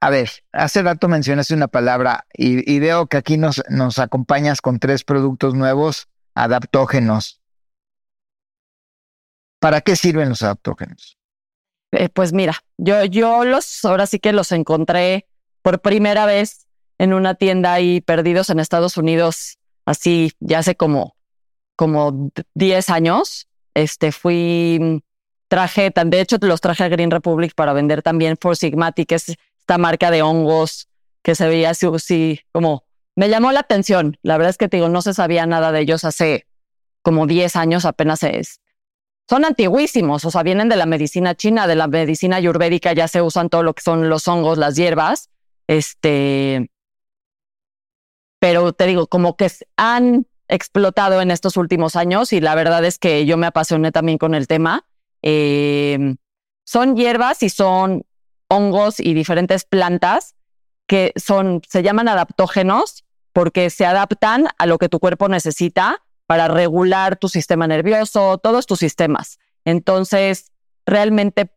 A 0.00 0.08
ver, 0.08 0.30
hace 0.52 0.82
rato 0.82 1.08
mencionaste 1.08 1.52
una 1.52 1.68
palabra 1.68 2.26
y, 2.32 2.78
veo 2.78 3.06
que 3.06 3.18
aquí 3.18 3.36
nos, 3.36 3.62
nos 3.68 3.98
acompañas 3.98 4.62
con 4.62 4.78
tres 4.78 5.04
productos 5.04 5.54
nuevos, 5.54 6.08
adaptógenos. 6.34 7.40
¿Para 9.58 9.82
qué 9.82 9.96
sirven 9.96 10.30
los 10.30 10.42
adaptógenos? 10.42 11.18
Eh, 11.92 12.08
pues 12.08 12.32
mira, 12.32 12.56
yo, 12.78 13.04
yo 13.04 13.44
los, 13.44 13.84
ahora 13.84 14.06
sí 14.06 14.18
que 14.18 14.32
los 14.32 14.52
encontré 14.52 15.26
por 15.60 15.82
primera 15.82 16.24
vez 16.24 16.66
en 16.98 17.12
una 17.12 17.34
tienda 17.34 17.74
ahí 17.74 18.00
perdidos 18.00 18.48
en 18.48 18.58
Estados 18.60 18.96
Unidos, 18.96 19.58
así 19.90 20.32
ya 20.40 20.60
hace 20.60 20.76
como 20.76 21.16
como 21.80 22.30
10 22.52 22.90
años. 22.90 23.48
Este, 23.72 24.12
fui, 24.12 25.02
traje, 25.48 25.90
de 25.90 26.20
hecho 26.20 26.36
los 26.42 26.60
traje 26.60 26.84
a 26.84 26.88
Green 26.88 27.10
Republic 27.10 27.54
para 27.54 27.72
vender 27.72 28.02
también 28.02 28.36
For 28.38 28.54
Sigmatic, 28.54 29.08
que 29.08 29.14
es 29.14 29.34
esta 29.58 29.78
marca 29.78 30.10
de 30.10 30.20
hongos 30.20 30.88
que 31.22 31.34
se 31.34 31.48
veía 31.48 31.70
así, 31.70 31.86
así 31.86 32.40
como, 32.52 32.84
me 33.16 33.30
llamó 33.30 33.50
la 33.52 33.60
atención. 33.60 34.18
La 34.22 34.36
verdad 34.36 34.50
es 34.50 34.58
que 34.58 34.68
te 34.68 34.76
digo, 34.76 34.90
no 34.90 35.00
se 35.00 35.14
sabía 35.14 35.46
nada 35.46 35.72
de 35.72 35.80
ellos 35.80 36.04
hace 36.04 36.46
como 37.00 37.26
10 37.26 37.56
años 37.56 37.86
apenas 37.86 38.22
es. 38.24 38.60
Son 39.26 39.46
antiguísimos, 39.46 40.26
o 40.26 40.30
sea, 40.30 40.42
vienen 40.42 40.68
de 40.68 40.76
la 40.76 40.84
medicina 40.84 41.34
china, 41.34 41.66
de 41.66 41.76
la 41.76 41.86
medicina 41.86 42.36
ayurvédica, 42.36 42.92
ya 42.92 43.08
se 43.08 43.22
usan 43.22 43.48
todo 43.48 43.62
lo 43.62 43.72
que 43.72 43.82
son 43.82 44.10
los 44.10 44.28
hongos, 44.28 44.58
las 44.58 44.76
hierbas. 44.76 45.30
Este, 45.66 46.70
pero 48.50 48.72
te 48.72 48.86
digo, 48.86 49.06
como 49.06 49.36
que 49.36 49.48
han 49.76 50.26
explotado 50.48 51.22
en 51.22 51.30
estos 51.30 51.56
últimos 51.56 51.94
años 51.94 52.32
y 52.32 52.40
la 52.40 52.56
verdad 52.56 52.84
es 52.84 52.98
que 52.98 53.24
yo 53.24 53.36
me 53.36 53.46
apasioné 53.46 53.92
también 53.92 54.18
con 54.18 54.34
el 54.34 54.48
tema. 54.48 54.84
Em, 55.22 56.16
son 56.64 56.96
hierbas 56.96 57.44
y 57.44 57.48
son 57.48 58.02
hongos 58.48 58.98
y 58.98 59.14
diferentes 59.14 59.64
plantas 59.64 60.34
que 60.88 61.12
son, 61.14 61.62
se 61.68 61.84
llaman 61.84 62.08
adaptógenos 62.08 63.04
porque 63.32 63.70
se 63.70 63.86
adaptan 63.86 64.48
a 64.58 64.66
lo 64.66 64.78
que 64.78 64.88
tu 64.88 64.98
cuerpo 64.98 65.28
necesita 65.28 66.02
para 66.26 66.48
regular 66.48 67.18
tu 67.18 67.28
sistema 67.28 67.68
nervioso, 67.68 68.38
todos 68.38 68.66
tus 68.66 68.80
sistemas. 68.80 69.38
Entonces, 69.64 70.50
realmente 70.86 71.54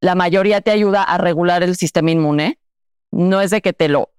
la 0.00 0.14
mayoría 0.14 0.60
te 0.60 0.70
ayuda 0.70 1.02
a 1.02 1.18
regular 1.18 1.64
el 1.64 1.74
sistema 1.74 2.12
inmune. 2.12 2.60
No 3.10 3.40
es 3.40 3.50
de 3.50 3.62
que 3.62 3.72
te 3.72 3.88
lo 3.88 4.12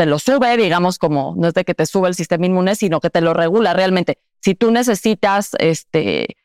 te 0.00 0.06
lo 0.06 0.18
sube, 0.18 0.56
digamos, 0.56 0.98
como 0.98 1.34
no 1.36 1.48
es 1.48 1.52
de 1.52 1.62
que 1.62 1.74
te 1.74 1.84
sube 1.84 2.08
el 2.08 2.14
sistema 2.14 2.46
inmune, 2.46 2.74
sino 2.74 3.02
que 3.02 3.10
te 3.10 3.20
lo 3.20 3.34
regula 3.34 3.74
realmente. 3.74 4.16
Si 4.40 4.54
tú 4.54 4.70
necesitas, 4.70 5.50
este, 5.58 6.38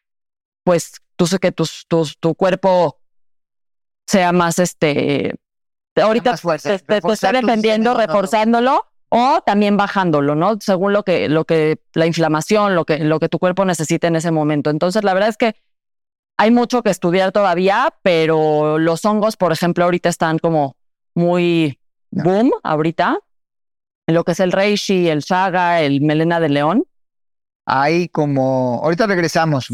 pues, 0.65 0.95
tú 1.15 1.25
sé 1.25 1.39
que 1.39 1.53
tus, 1.53 1.87
tu 1.87 2.35
cuerpo 2.35 2.99
sea 4.07 4.33
más, 4.33 4.59
este, 4.59 5.35
ahorita 5.95 6.35
te, 6.35 6.97
está 7.13 7.31
dependiendo, 7.31 7.93
reforzándolo 7.93 8.87
o 9.07 9.39
también 9.45 9.77
bajándolo, 9.77 10.35
¿no? 10.35 10.59
Según 10.59 10.91
lo 10.91 11.03
que, 11.03 11.29
lo 11.29 11.45
que, 11.45 11.79
la 11.93 12.07
inflamación, 12.07 12.75
lo 12.75 12.83
que, 12.83 12.99
lo 13.05 13.21
que 13.21 13.29
tu 13.29 13.39
cuerpo 13.39 13.63
necesita 13.63 14.07
en 14.07 14.17
ese 14.17 14.31
momento. 14.31 14.69
Entonces, 14.69 15.05
la 15.05 15.13
verdad 15.13 15.29
es 15.29 15.37
que 15.37 15.55
hay 16.35 16.51
mucho 16.51 16.83
que 16.83 16.89
estudiar 16.89 17.31
todavía, 17.31 17.93
pero 18.01 18.79
los 18.79 19.05
hongos, 19.05 19.37
por 19.37 19.53
ejemplo, 19.53 19.85
ahorita 19.85 20.09
están 20.09 20.39
como 20.39 20.75
muy 21.13 21.79
boom 22.11 22.51
ahorita 22.61 23.21
en 24.07 24.15
lo 24.15 24.23
que 24.23 24.33
es 24.33 24.39
el 24.39 24.51
reishi, 24.51 25.07
el 25.07 25.23
saga, 25.23 25.81
el 25.81 26.01
melena 26.01 26.39
de 26.39 26.49
león. 26.49 26.85
Hay 27.65 28.09
como, 28.09 28.81
ahorita 28.83 29.07
regresamos, 29.07 29.67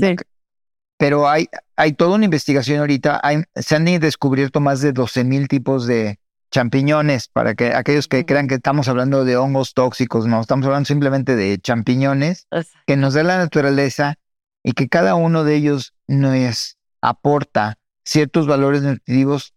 pero 0.97 1.27
hay, 1.27 1.49
hay 1.75 1.93
toda 1.93 2.15
una 2.15 2.25
investigación 2.25 2.79
ahorita, 2.79 3.19
hay, 3.21 3.43
se 3.55 3.75
han 3.75 3.85
descubierto 3.85 4.61
más 4.61 4.81
de 4.81 4.93
12 4.93 5.23
mil 5.25 5.47
tipos 5.47 5.87
de 5.87 6.19
champiñones, 6.51 7.27
para 7.27 7.55
que 7.55 7.73
aquellos 7.73 8.07
que 8.07 8.25
crean 8.25 8.47
que 8.47 8.55
estamos 8.55 8.87
hablando 8.87 9.25
de 9.25 9.37
hongos 9.37 9.73
tóxicos, 9.73 10.27
no, 10.27 10.41
estamos 10.41 10.65
hablando 10.65 10.85
simplemente 10.85 11.35
de 11.35 11.57
champiñones 11.59 12.47
que 12.85 12.97
nos 12.97 13.13
da 13.13 13.23
la 13.23 13.37
naturaleza 13.37 14.15
y 14.63 14.73
que 14.73 14.87
cada 14.89 15.15
uno 15.15 15.43
de 15.43 15.55
ellos 15.55 15.93
nos 16.07 16.77
aporta 17.01 17.77
ciertos 18.03 18.47
valores 18.47 18.83
nutritivos 18.83 19.53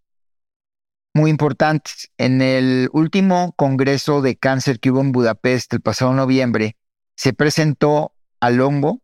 muy 1.14 1.30
importantes. 1.30 2.10
En 2.18 2.42
el 2.42 2.90
último 2.92 3.52
Congreso 3.56 4.20
de 4.20 4.36
Cáncer 4.36 4.80
que 4.80 4.90
hubo 4.90 5.00
en 5.00 5.12
Budapest 5.12 5.72
el 5.72 5.80
pasado 5.80 6.12
noviembre, 6.12 6.76
se 7.16 7.32
presentó 7.32 8.12
al 8.40 8.60
hongo 8.60 9.00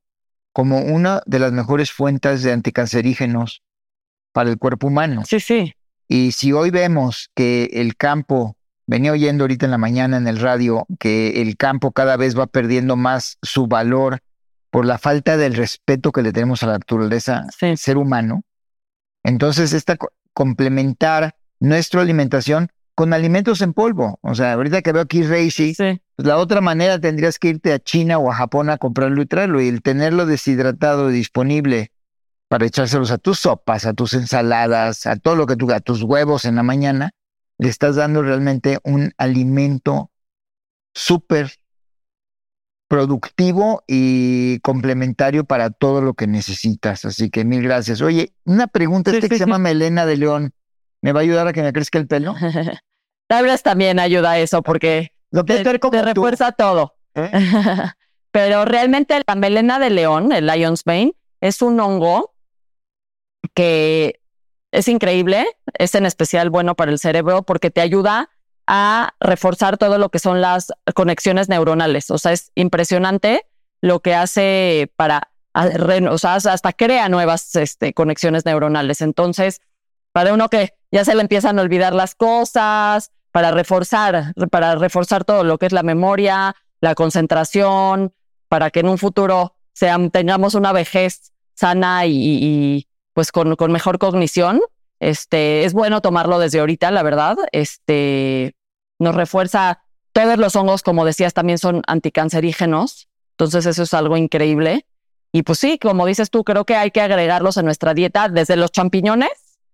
como 0.52 0.80
una 0.80 1.22
de 1.26 1.38
las 1.38 1.52
mejores 1.52 1.92
fuentes 1.92 2.42
de 2.42 2.52
anticancerígenos 2.52 3.62
para 4.32 4.50
el 4.50 4.58
cuerpo 4.58 4.88
humano. 4.88 5.22
Sí, 5.24 5.40
sí. 5.40 5.74
Y 6.08 6.32
si 6.32 6.52
hoy 6.52 6.70
vemos 6.70 7.30
que 7.34 7.70
el 7.72 7.96
campo, 7.96 8.56
venía 8.86 9.12
oyendo 9.12 9.44
ahorita 9.44 9.66
en 9.66 9.70
la 9.70 9.78
mañana 9.78 10.16
en 10.16 10.26
el 10.26 10.40
radio, 10.40 10.86
que 10.98 11.40
el 11.40 11.56
campo 11.56 11.92
cada 11.92 12.16
vez 12.16 12.36
va 12.36 12.48
perdiendo 12.48 12.96
más 12.96 13.38
su 13.42 13.68
valor 13.68 14.20
por 14.70 14.84
la 14.84 14.98
falta 14.98 15.36
del 15.36 15.54
respeto 15.54 16.10
que 16.10 16.22
le 16.22 16.32
tenemos 16.32 16.64
a 16.64 16.66
la 16.66 16.72
naturaleza 16.74 17.46
ser 17.76 17.96
humano. 17.96 18.42
Entonces, 19.22 19.72
esta 19.72 19.96
complementar 20.32 21.36
nuestra 21.60 22.00
alimentación 22.00 22.70
con 22.94 23.12
alimentos 23.12 23.62
en 23.62 23.72
polvo. 23.72 24.18
O 24.22 24.34
sea, 24.34 24.54
ahorita 24.54 24.82
que 24.82 24.92
veo 24.92 25.02
aquí 25.02 25.22
Reishi, 25.22 25.74
pues 25.76 26.00
la 26.16 26.38
otra 26.38 26.60
manera 26.60 27.00
tendrías 27.00 27.38
que 27.38 27.48
irte 27.48 27.72
a 27.72 27.78
China 27.78 28.18
o 28.18 28.30
a 28.30 28.34
Japón 28.34 28.68
a 28.70 28.78
comprarlo 28.78 29.22
y 29.22 29.26
traerlo. 29.26 29.60
Y 29.60 29.68
el 29.68 29.82
tenerlo 29.82 30.26
deshidratado 30.26 31.08
disponible 31.08 31.92
para 32.48 32.66
echárselos 32.66 33.10
a 33.10 33.18
tus 33.18 33.38
sopas, 33.38 33.86
a 33.86 33.94
tus 33.94 34.12
ensaladas, 34.14 35.06
a 35.06 35.16
todo 35.16 35.36
lo 35.36 35.46
que 35.46 35.56
tú, 35.56 35.70
a 35.72 35.80
tus 35.80 36.02
huevos 36.02 36.44
en 36.44 36.56
la 36.56 36.62
mañana, 36.62 37.12
le 37.58 37.68
estás 37.68 37.96
dando 37.96 38.22
realmente 38.22 38.78
un 38.82 39.12
alimento 39.16 40.10
súper 40.92 41.52
productivo 42.88 43.84
y 43.86 44.58
complementario 44.60 45.44
para 45.44 45.70
todo 45.70 46.02
lo 46.02 46.14
que 46.14 46.26
necesitas. 46.26 47.04
Así 47.04 47.30
que 47.30 47.44
mil 47.44 47.62
gracias. 47.62 48.00
Oye, 48.00 48.34
una 48.44 48.66
pregunta, 48.66 49.12
este 49.12 49.28
que 49.28 49.36
se 49.36 49.44
llama 49.44 49.58
Melena 49.58 50.06
de 50.06 50.16
León. 50.16 50.52
¿Me 51.02 51.12
va 51.12 51.20
a 51.20 51.22
ayudar 51.22 51.46
a 51.46 51.52
que 51.52 51.62
me 51.62 51.72
crezca 51.72 51.98
el 51.98 52.06
pelo? 52.06 52.34
Tal 53.28 53.44
vez 53.44 53.62
también 53.62 53.98
ayuda 53.98 54.32
a 54.32 54.38
eso 54.38 54.62
porque 54.62 55.12
te, 55.30 56.02
refuerza 56.02 56.52
todo. 56.52 56.96
¿Eh? 57.14 57.30
Pero 58.32 58.64
realmente 58.64 59.20
la 59.26 59.34
melena 59.34 59.78
de 59.78 59.90
león, 59.90 60.32
el 60.32 60.46
Lion's 60.46 60.86
Mane, 60.86 61.14
es 61.40 61.62
un 61.62 61.80
hongo 61.80 62.34
que 63.54 64.20
es 64.72 64.88
increíble, 64.88 65.46
es 65.78 65.94
en 65.94 66.06
especial 66.06 66.50
bueno 66.50 66.74
para 66.76 66.92
el 66.92 66.98
cerebro 66.98 67.42
porque 67.42 67.70
te 67.70 67.80
ayuda 67.80 68.30
a 68.66 69.14
reforzar 69.18 69.78
todo 69.78 69.98
lo 69.98 70.10
que 70.10 70.20
son 70.20 70.40
las 70.40 70.72
conexiones 70.94 71.48
neuronales. 71.48 72.10
O 72.10 72.18
sea, 72.18 72.32
es 72.32 72.52
impresionante 72.54 73.46
lo 73.80 74.00
que 74.00 74.14
hace 74.14 74.92
para 74.96 75.30
o 75.52 76.18
sea, 76.18 76.34
hasta 76.34 76.72
crea 76.72 77.08
nuevas 77.08 77.56
este, 77.56 77.92
conexiones 77.92 78.44
neuronales. 78.44 79.00
Entonces, 79.00 79.60
para 80.12 80.34
uno 80.34 80.48
que 80.48 80.74
ya 80.90 81.04
se 81.04 81.14
le 81.14 81.22
empiezan 81.22 81.58
a 81.58 81.62
olvidar 81.62 81.94
las 81.94 82.14
cosas, 82.14 83.12
para 83.32 83.50
reforzar, 83.52 84.32
para 84.50 84.74
reforzar 84.74 85.24
todo 85.24 85.44
lo 85.44 85.58
que 85.58 85.66
es 85.66 85.72
la 85.72 85.82
memoria, 85.82 86.56
la 86.80 86.94
concentración, 86.94 88.12
para 88.48 88.70
que 88.70 88.80
en 88.80 88.88
un 88.88 88.98
futuro 88.98 89.54
tengamos 90.12 90.54
una 90.54 90.72
vejez 90.72 91.32
sana 91.54 92.06
y, 92.06 92.86
pues 93.14 93.32
con, 93.32 93.54
con, 93.56 93.72
mejor 93.72 93.98
cognición. 93.98 94.60
Este, 94.98 95.64
es 95.64 95.72
bueno 95.72 96.02
tomarlo 96.02 96.38
desde 96.38 96.60
ahorita, 96.60 96.90
la 96.90 97.02
verdad. 97.02 97.36
Este, 97.52 98.54
nos 98.98 99.14
refuerza, 99.14 99.82
todos 100.12 100.38
los 100.38 100.56
hongos, 100.56 100.82
como 100.82 101.04
decías, 101.04 101.32
también 101.32 101.58
son 101.58 101.82
anticancerígenos. 101.86 103.08
Entonces 103.32 103.66
eso 103.66 103.84
es 103.84 103.94
algo 103.94 104.16
increíble. 104.16 104.86
Y 105.32 105.42
pues 105.44 105.58
sí, 105.60 105.78
como 105.78 106.06
dices 106.06 106.30
tú, 106.30 106.44
creo 106.44 106.64
que 106.64 106.76
hay 106.76 106.90
que 106.90 107.00
agregarlos 107.00 107.56
a 107.56 107.62
nuestra 107.62 107.94
dieta 107.94 108.28
desde 108.28 108.56
los 108.56 108.72
champiñones, 108.72 109.30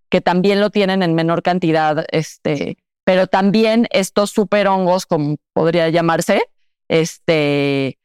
que 0.08 0.20
también 0.20 0.60
lo 0.60 0.70
tienen 0.70 1.02
en 1.02 1.14
menor 1.14 1.42
cantidad, 1.42 2.04
este, 2.10 2.78
pero 3.04 3.26
también 3.26 3.86
estos 3.90 4.30
super 4.30 4.68
hongos, 4.68 5.06
como 5.06 5.36
podría 5.52 5.88
llamarse, 5.88 6.42
este, 6.88 7.98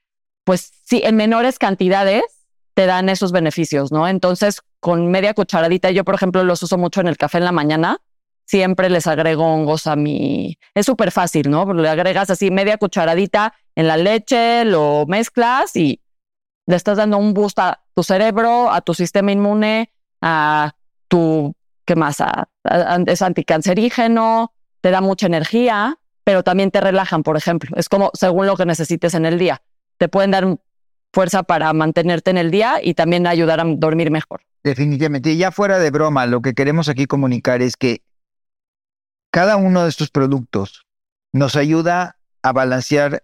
pues 0.43 0.71
sí, 0.83 1.01
en 1.03 1.15
menores 1.15 1.59
cantidades 1.59 2.23
te 2.73 2.85
dan 2.85 3.09
esos 3.09 3.31
beneficios, 3.31 3.91
¿no? 3.91 4.07
Entonces, 4.07 4.61
con 4.79 5.11
media 5.11 5.33
cucharadita, 5.33 5.91
yo 5.91 6.03
por 6.03 6.15
ejemplo 6.15 6.43
los 6.43 6.63
uso 6.63 6.77
mucho 6.77 7.01
en 7.01 7.07
el 7.07 7.17
café 7.17 7.37
en 7.37 7.45
la 7.45 7.51
mañana, 7.51 8.01
siempre 8.45 8.89
les 8.89 9.07
agrego 9.07 9.45
hongos 9.45 9.87
a 9.87 9.95
mi... 9.95 10.57
Es 10.73 10.85
súper 10.85 11.11
fácil, 11.11 11.49
¿no? 11.49 11.73
Le 11.73 11.87
agregas 11.87 12.29
así 12.29 12.51
media 12.51 12.77
cucharadita 12.77 13.53
en 13.75 13.87
la 13.87 13.97
leche, 13.97 14.65
lo 14.65 15.05
mezclas 15.07 15.75
y 15.75 16.01
le 16.65 16.75
estás 16.75 16.97
dando 16.97 17.17
un 17.17 17.33
boost 17.33 17.59
a 17.59 17.81
tu 17.95 18.03
cerebro, 18.03 18.71
a 18.71 18.81
tu 18.81 18.93
sistema 18.93 19.31
inmune, 19.31 19.91
a 20.21 20.73
tu, 21.07 21.55
¿qué 21.91 21.95
más? 21.97 22.23
es 23.07 23.21
anticancerígeno, 23.21 24.53
te 24.79 24.91
da 24.91 25.01
mucha 25.01 25.25
energía, 25.25 25.99
pero 26.23 26.41
también 26.41 26.71
te 26.71 26.79
relajan, 26.79 27.21
por 27.21 27.35
ejemplo. 27.35 27.75
Es 27.75 27.89
como 27.89 28.11
según 28.13 28.45
lo 28.45 28.55
que 28.55 28.65
necesites 28.65 29.13
en 29.13 29.25
el 29.25 29.37
día. 29.37 29.61
Te 29.97 30.07
pueden 30.07 30.31
dar 30.31 30.57
fuerza 31.11 31.43
para 31.43 31.73
mantenerte 31.73 32.31
en 32.31 32.37
el 32.37 32.49
día 32.49 32.79
y 32.81 32.93
también 32.93 33.27
ayudar 33.27 33.59
a 33.59 33.65
dormir 33.65 34.09
mejor. 34.09 34.41
Definitivamente. 34.63 35.31
Y 35.31 35.37
ya 35.37 35.51
fuera 35.51 35.79
de 35.79 35.91
broma, 35.91 36.25
lo 36.27 36.41
que 36.41 36.53
queremos 36.53 36.87
aquí 36.87 37.07
comunicar 37.07 37.61
es 37.61 37.75
que 37.75 38.03
cada 39.31 39.57
uno 39.57 39.83
de 39.83 39.89
estos 39.89 40.09
productos 40.09 40.85
nos 41.33 41.57
ayuda 41.57 42.19
a 42.41 42.53
balancear 42.53 43.23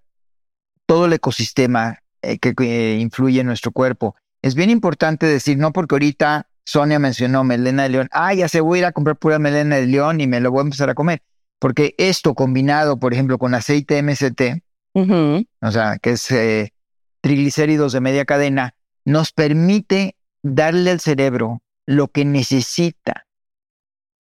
todo 0.86 1.06
el 1.06 1.14
ecosistema 1.14 2.00
eh, 2.22 2.38
que, 2.38 2.98
influye 3.00 3.40
en 3.40 3.48
nuestro 3.48 3.72
cuerpo. 3.72 4.16
Es 4.42 4.56
bien 4.56 4.70
importante 4.70 5.26
decir, 5.26 5.58
no 5.58 5.72
porque 5.72 5.96
ahorita 5.96 6.47
Sonia 6.68 7.00
mencionó 7.00 7.46
melena 7.46 7.84
de 7.84 7.90
león, 7.90 8.10
ah, 8.12 8.34
ya 8.34 8.50
se 8.50 8.60
voy 8.60 8.80
a 8.80 8.82
ir 8.82 8.86
a 8.88 8.92
comprar 8.92 9.16
pura 9.16 9.40
melena 9.40 9.78
de 9.78 9.88
león 9.88 10.20
y 10.20 10.28
me 10.28 10.42
lo 10.42 10.52
voy 10.52 10.60
a 10.60 10.64
empezar 10.64 10.90
a 10.90 10.96
comer. 10.96 11.24
Porque 11.60 11.96
esto 11.98 12.36
combinado, 12.36 13.00
por 13.00 13.14
ejemplo, 13.14 13.38
con 13.38 13.54
aceite 13.54 14.04
MCT, 14.04 14.62
o 14.94 15.72
sea, 15.72 15.98
que 15.98 16.12
es 16.12 16.30
eh, 16.30 16.74
triglicéridos 17.22 17.94
de 17.94 18.02
media 18.02 18.26
cadena, 18.26 18.76
nos 19.06 19.32
permite 19.32 20.18
darle 20.44 20.92
al 20.92 21.00
cerebro 21.00 21.62
lo 21.86 22.10
que 22.10 22.26
necesita 22.26 23.26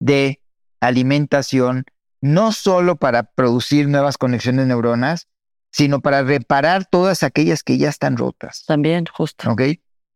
de 0.02 0.42
alimentación, 0.82 1.86
no 2.20 2.52
solo 2.52 2.98
para 2.98 3.24
producir 3.24 3.88
nuevas 3.88 4.18
conexiones 4.18 4.68
neuronas, 4.68 5.30
sino 5.72 6.02
para 6.02 6.24
reparar 6.24 6.84
todas 6.84 7.24
aquellas 7.24 7.64
que 7.64 7.78
ya 7.78 7.88
están 7.88 8.18
rotas. 8.18 8.66
También, 8.66 9.06
justo. 9.06 9.50
¿Ok? 9.50 9.62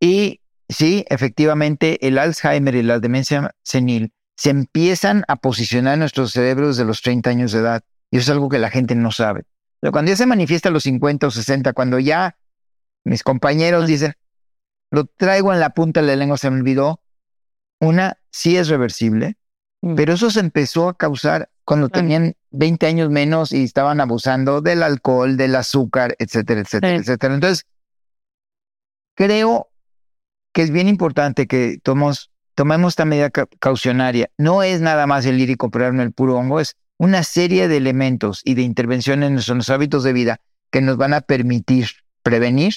Y 0.01 0.41
sí, 0.69 1.05
efectivamente, 1.09 2.05
el 2.07 2.17
Alzheimer 2.17 2.75
y 2.75 2.83
la 2.83 2.99
demencia 2.99 3.55
senil 3.63 4.11
se 4.35 4.51
empiezan 4.51 5.23
a 5.27 5.37
posicionar 5.37 5.95
en 5.95 6.01
nuestros 6.01 6.31
cerebros 6.31 6.77
de 6.77 6.85
los 6.85 7.01
30 7.01 7.29
años 7.29 7.51
de 7.51 7.59
edad. 7.59 7.83
Y 8.11 8.17
eso 8.17 8.31
es 8.31 8.35
algo 8.35 8.49
que 8.49 8.59
la 8.59 8.69
gente 8.69 8.95
no 8.95 9.11
sabe. 9.11 9.43
Pero 9.79 9.91
cuando 9.91 10.09
ya 10.09 10.15
se 10.15 10.25
manifiesta 10.25 10.69
a 10.69 10.71
los 10.71 10.83
50 10.83 11.27
o 11.27 11.31
60, 11.31 11.73
cuando 11.73 11.99
ya 11.99 12.37
mis 13.03 13.23
compañeros 13.23 13.87
dicen, 13.87 14.13
lo 14.91 15.05
traigo 15.05 15.53
en 15.53 15.59
la 15.59 15.71
punta 15.71 16.01
de 16.01 16.07
la 16.07 16.15
lengua, 16.15 16.37
se 16.37 16.49
me 16.49 16.59
olvidó, 16.59 17.01
una 17.79 18.17
sí 18.31 18.57
es 18.57 18.69
reversible, 18.69 19.37
mm. 19.81 19.95
pero 19.95 20.13
eso 20.13 20.29
se 20.29 20.39
empezó 20.39 20.89
a 20.89 20.97
causar 20.97 21.49
cuando 21.63 21.89
tenían 21.89 22.35
20 22.51 22.87
años 22.87 23.09
menos 23.09 23.51
y 23.51 23.63
estaban 23.63 23.99
abusando 23.99 24.61
del 24.61 24.83
alcohol, 24.83 25.35
del 25.35 25.55
azúcar, 25.55 26.15
etcétera, 26.17 26.61
etcétera, 26.61 26.95
etcétera. 26.95 27.33
Entonces, 27.33 27.65
creo 29.15 29.69
que 30.57 30.63
es 30.63 30.71
bien 30.71 30.87
importante 30.87 31.45
que 31.45 31.77
tomemos, 31.83 32.31
tomemos 32.55 32.93
esta 32.93 33.05
medida 33.05 33.29
caucionaria. 33.59 34.31
No 34.39 34.63
es 34.63 34.81
nada 34.81 35.05
más 35.05 35.23
el 35.27 35.39
ir 35.39 35.51
y 35.51 35.55
comprarme 35.55 36.01
el 36.01 36.13
puro 36.13 36.35
hongo, 36.35 36.59
es 36.59 36.75
una 36.97 37.21
serie 37.21 37.67
de 37.67 37.77
elementos 37.77 38.41
y 38.43 38.55
de 38.55 38.63
intervenciones 38.63 39.27
en 39.27 39.33
nuestros 39.33 39.69
hábitos 39.69 40.01
de 40.01 40.13
vida 40.13 40.41
que 40.71 40.81
nos 40.81 40.97
van 40.97 41.13
a 41.13 41.21
permitir 41.21 41.89
prevenir 42.23 42.73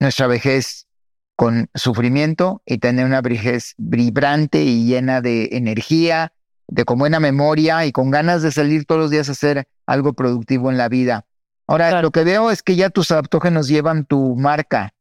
nuestra 0.00 0.26
vejez 0.26 0.88
con 1.36 1.70
sufrimiento 1.76 2.60
y 2.66 2.78
tener 2.78 3.06
una 3.06 3.20
vejez 3.20 3.74
vibrante 3.76 4.64
y 4.64 4.84
llena 4.84 5.20
de 5.20 5.50
energía, 5.52 6.32
de 6.66 6.84
con 6.84 6.98
buena 6.98 7.20
memoria 7.20 7.86
y 7.86 7.92
con 7.92 8.10
ganas 8.10 8.42
de 8.42 8.50
salir 8.50 8.84
todos 8.84 9.00
los 9.00 9.10
días 9.12 9.28
a 9.28 9.32
hacer 9.32 9.68
algo 9.86 10.12
productivo 10.12 10.72
en 10.72 10.76
la 10.76 10.88
vida. 10.88 11.24
Ahora, 11.68 12.02
lo 12.02 12.10
que 12.10 12.24
veo 12.24 12.50
es 12.50 12.64
que 12.64 12.74
ya 12.74 12.90
tus 12.90 13.12
adaptógenos 13.12 13.68
llevan 13.68 14.06
tu 14.06 14.34
marca. 14.34 14.92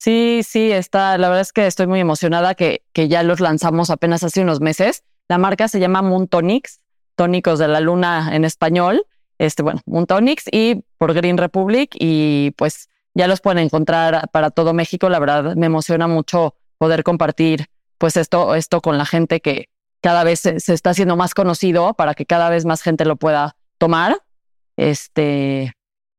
Sí, 0.00 0.40
sí, 0.42 0.72
está. 0.72 1.18
La 1.18 1.28
verdad 1.28 1.42
es 1.42 1.52
que 1.52 1.66
estoy 1.66 1.86
muy 1.86 2.00
emocionada 2.00 2.54
que, 2.54 2.82
que 2.92 3.08
ya 3.08 3.22
los 3.22 3.40
lanzamos 3.40 3.90
apenas 3.90 4.24
hace 4.24 4.40
unos 4.40 4.60
meses. 4.60 5.04
La 5.28 5.38
marca 5.38 5.68
se 5.68 5.78
llama 5.78 6.02
Moon 6.02 6.26
Tonics, 6.26 6.80
tónicos 7.14 7.58
de 7.58 7.68
la 7.68 7.80
luna 7.80 8.34
en 8.34 8.44
español. 8.44 9.04
Este, 9.38 9.62
bueno, 9.62 9.80
Moon 9.86 10.06
Tonics 10.06 10.44
y 10.50 10.82
por 10.98 11.12
Green 11.12 11.36
Republic 11.36 11.90
y 11.98 12.52
pues 12.52 12.88
ya 13.14 13.26
los 13.28 13.40
pueden 13.40 13.58
encontrar 13.58 14.28
para 14.32 14.50
todo 14.50 14.72
México. 14.72 15.08
La 15.10 15.18
verdad 15.18 15.54
me 15.54 15.66
emociona 15.66 16.08
mucho 16.08 16.54
poder 16.78 17.04
compartir 17.04 17.66
pues 17.98 18.16
esto, 18.16 18.54
esto 18.54 18.80
con 18.80 18.96
la 18.96 19.04
gente 19.04 19.40
que, 19.40 19.68
cada 20.00 20.24
vez 20.24 20.40
se, 20.40 20.56
está 20.56 20.90
haciendo 20.90 21.16
más 21.16 21.34
conocido 21.34 21.94
para 21.94 22.14
que 22.14 22.26
cada 22.26 22.50
vez 22.50 22.64
más 22.64 22.82
gente 22.82 23.04
lo 23.04 23.16
pueda 23.16 23.56
tomar. 23.78 24.18
Este, 24.76 25.72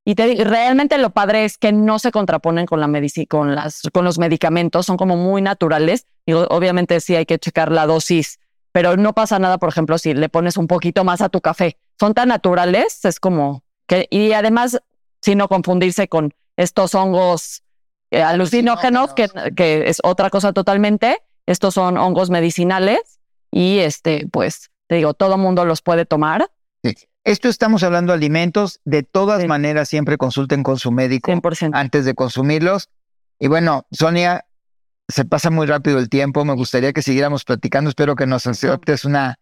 y 0.04 0.16
realmente 0.16 0.98
lo 0.98 1.12
padre 1.12 1.46
es 1.46 1.58
que 1.58 1.72
no 1.72 2.00
se 2.00 2.12
contraponen 2.12 2.66
con 2.66 2.80
la 2.80 2.88
medicina, 2.88 3.28
con 3.30 3.56
las, 3.56 3.82
con 3.94 4.04
los 4.04 4.18
medicamentos, 4.18 4.88
son 4.88 4.98
como 4.98 5.16
muy 5.16 5.42
naturales. 5.42 6.08
Y 6.26 6.34
obviamente 6.34 7.00
sí 7.02 7.16
hay 7.16 7.26
que 7.26 7.38
checar 7.38 7.72
la 7.72 7.86
dosis, 7.86 8.40
pero 8.72 8.98
no 8.98 9.14
pasa 9.14 9.38
nada, 9.38 9.58
por 9.60 9.70
ejemplo, 9.70 9.98
si 9.98 10.14
le 10.14 10.30
pones 10.30 10.58
un 10.58 10.68
poquito 10.68 11.04
más 11.04 11.22
a 11.22 11.30
tu 11.30 11.40
café. 11.40 11.78
Son 12.00 12.14
tan 12.14 12.30
naturales, 12.30 13.06
es 13.06 13.20
como 13.20 13.64
que, 13.86 14.08
y 14.10 14.32
además, 14.32 14.82
si 15.22 15.36
no 15.36 15.48
confundirse 15.48 16.08
con 16.08 16.34
estos 16.58 16.96
hongos 16.96 17.64
eh, 18.10 18.24
alucinógenos, 18.24 19.14
que, 19.14 19.30
que 19.56 19.88
es 19.88 20.00
otra 20.04 20.30
cosa 20.30 20.52
totalmente. 20.52 21.22
Estos 21.46 21.76
son 21.76 21.98
hongos 21.98 22.30
medicinales 22.30 23.20
y 23.52 23.80
este, 23.80 24.28
pues, 24.32 24.72
te 24.88 24.96
digo, 24.96 25.14
todo 25.14 25.38
mundo 25.38 25.66
los 25.66 25.82
puede 25.82 26.06
tomar. 26.06 26.50
Esto 27.24 27.50
estamos 27.50 27.84
hablando 27.84 28.12
de 28.12 28.18
alimentos. 28.18 28.80
De 28.84 29.04
todas 29.04 29.46
maneras, 29.46 29.90
siempre 29.90 30.18
consulten 30.18 30.64
con 30.64 30.80
su 30.80 30.92
médico 30.92 31.32
antes 31.74 32.06
de 32.06 32.16
consumirlos. 32.16 32.90
Y 33.40 33.48
bueno, 33.48 33.86
Sonia, 33.92 34.46
se 35.08 35.26
pasa 35.26 35.50
muy 35.50 35.68
rápido 35.68 36.00
el 36.00 36.10
tiempo. 36.10 36.46
Me 36.46 36.54
gustaría 36.54 36.94
que 36.94 37.02
siguiéramos 37.02 37.44
platicando. 37.44 37.90
Espero 37.90 38.16
que 38.16 38.26
nos 38.26 38.48
aceptes 38.48 39.06
una 39.06 39.40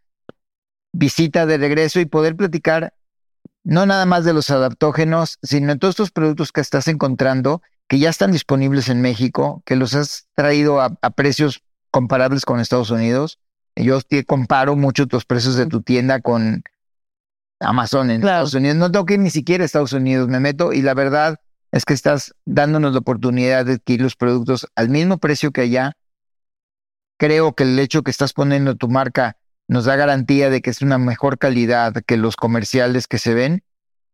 visita 0.92 1.46
de 1.46 1.58
regreso 1.58 2.00
y 2.00 2.06
poder 2.06 2.36
platicar 2.36 2.94
no 3.64 3.86
nada 3.86 4.06
más 4.06 4.26
de 4.26 4.34
los 4.34 4.50
adaptógenos, 4.50 5.38
sino 5.44 5.74
de 5.74 5.80
todos 5.80 5.94
estos 5.94 6.12
productos 6.12 6.52
que 6.52 6.62
estás 6.62 6.88
encontrando 6.88 7.62
que 7.88 8.00
ya 8.00 8.10
están 8.10 8.32
disponibles 8.32 8.90
en 8.90 9.02
México, 9.02 9.64
que 9.66 9.76
los 9.76 9.96
has 9.96 10.28
traído 10.36 10.80
a 10.82 11.10
precios 11.12 11.64
comparables 11.92 12.46
con 12.46 12.60
Estados 12.60 12.92
Unidos 12.92 13.40
yo 13.84 14.02
te 14.02 14.26
comparo 14.26 14.76
mucho 14.76 15.08
tus 15.08 15.26
precios 15.26 15.56
de 15.56 15.66
tu 15.66 15.82
tienda 15.82 16.22
con 16.22 16.64
Amazon 17.60 18.12
en 18.12 18.22
Estados 18.22 18.54
Unidos. 18.54 18.78
No 18.78 18.92
tengo 18.92 19.06
que 19.06 19.16
ir 19.16 19.20
ni 19.20 19.30
siquiera 19.30 19.64
a 19.64 19.66
Estados 19.66 19.94
Unidos, 19.94 20.28
me 20.28 20.40
meto 20.40 20.74
y 20.74 20.82
la 20.82 20.94
verdad 20.94 21.40
es 21.72 21.86
que 21.86 21.94
estás 21.94 22.34
dándonos 22.46 22.94
la 22.94 23.00
oportunidad 23.00 23.66
de 23.66 23.74
adquirir 23.74 24.02
los 24.02 24.16
productos 24.16 24.68
al 24.76 24.90
mismo 24.90 25.18
precio 25.18 25.52
que 25.52 25.62
allá. 25.62 25.94
Creo 27.18 27.54
que 27.54 27.64
el 27.64 27.78
hecho 27.78 28.02
que 28.02 28.12
estás 28.12 28.34
poniendo 28.34 28.76
tu 28.76 28.88
marca 28.88 29.38
nos 29.68 29.86
da 29.86 29.96
garantía 29.96 30.50
de 30.50 30.62
que 30.62 30.70
es 30.70 30.82
una 30.82 30.98
mejor 30.98 31.38
calidad 31.38 31.94
que 32.08 32.18
los 32.18 32.36
comerciales 32.36 33.08
que 33.08 33.20
se 33.20 33.34
ven. 33.34 33.64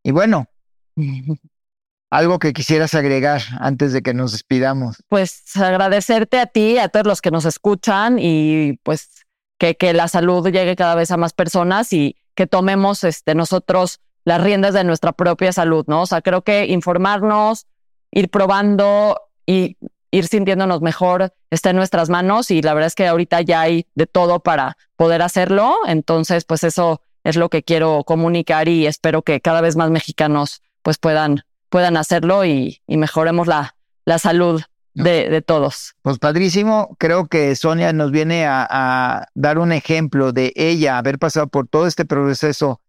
Y 0.04 0.12
bueno, 0.12 0.48
algo 2.10 2.40
que 2.40 2.54
quisieras 2.54 2.94
agregar 2.94 3.42
antes 3.60 3.94
de 3.94 4.02
que 4.02 4.14
nos 4.14 4.32
despidamos. 4.32 4.98
Pues 5.08 5.56
agradecerte 5.56 6.40
a 6.40 6.48
ti, 6.48 6.78
a 6.78 6.90
todos 6.90 7.06
los 7.06 7.22
que 7.22 7.32
nos 7.32 7.46
escuchan 7.46 8.18
y 8.20 8.80
pues 8.84 9.26
que, 9.58 9.76
que 9.76 9.94
la 9.94 10.08
salud 10.08 10.50
llegue 10.50 10.76
cada 10.76 10.96
vez 10.96 11.12
a 11.12 11.18
más 11.18 11.34
personas 11.34 11.94
y 11.94 12.18
que 12.36 12.48
tomemos 12.48 13.04
este, 13.04 13.36
nosotros 13.36 14.00
las 14.24 14.42
riendas 14.42 14.74
de 14.74 14.84
nuestra 14.84 15.12
propia 15.12 15.54
salud, 15.54 15.86
¿no? 15.88 16.02
O 16.02 16.06
sea, 16.06 16.22
creo 16.22 16.42
que 16.42 16.66
informarnos, 16.66 17.68
ir 18.12 18.30
probando, 18.30 19.20
y 19.46 19.78
ir 20.12 20.28
sintiéndonos 20.28 20.82
mejor 20.82 21.34
está 21.50 21.70
en 21.70 21.76
nuestras 21.76 22.10
manos 22.10 22.52
y 22.52 22.62
la 22.62 22.74
verdad 22.74 22.88
es 22.88 22.96
que 22.96 23.08
ahorita 23.08 23.42
ya 23.42 23.62
hay 23.62 23.86
de 23.96 24.08
todo 24.08 24.40
para 24.40 24.78
poder 24.96 25.22
hacerlo. 25.22 25.76
Entonces, 25.88 26.46
pues 26.46 26.64
eso 26.64 27.02
es 27.24 27.36
lo 27.36 27.50
que 27.50 27.64
quiero 27.64 28.04
comunicar 28.04 28.68
y 28.68 28.88
espero 28.88 29.22
que 29.22 29.42
cada 29.42 29.62
vez 29.62 29.76
más 29.76 29.90
mexicanos 29.90 30.62
pues 30.82 30.98
puedan, 30.98 31.44
puedan 31.70 31.98
hacerlo 31.98 32.46
y, 32.46 32.82
mejoremos 32.88 33.48
la, 33.48 33.76
la 34.06 34.20
salud 34.20 34.62
de, 34.96 35.30
de, 35.30 35.42
todos. 35.42 35.94
Pues 36.02 36.18
padrísimo, 36.18 36.96
creo 36.98 37.28
que 37.28 37.56
Sonia 37.56 37.94
nos 37.94 38.12
viene 38.12 38.46
a, 38.46 38.68
a, 38.70 39.28
dar 39.36 39.60
un 39.60 39.72
ejemplo 39.72 40.32
de 40.32 40.52
ella 40.56 40.98
haber 40.98 41.20
pasado 41.20 41.48
por 41.48 41.68
todo 41.68 41.86
este 41.86 42.06
proceso, 42.06 42.82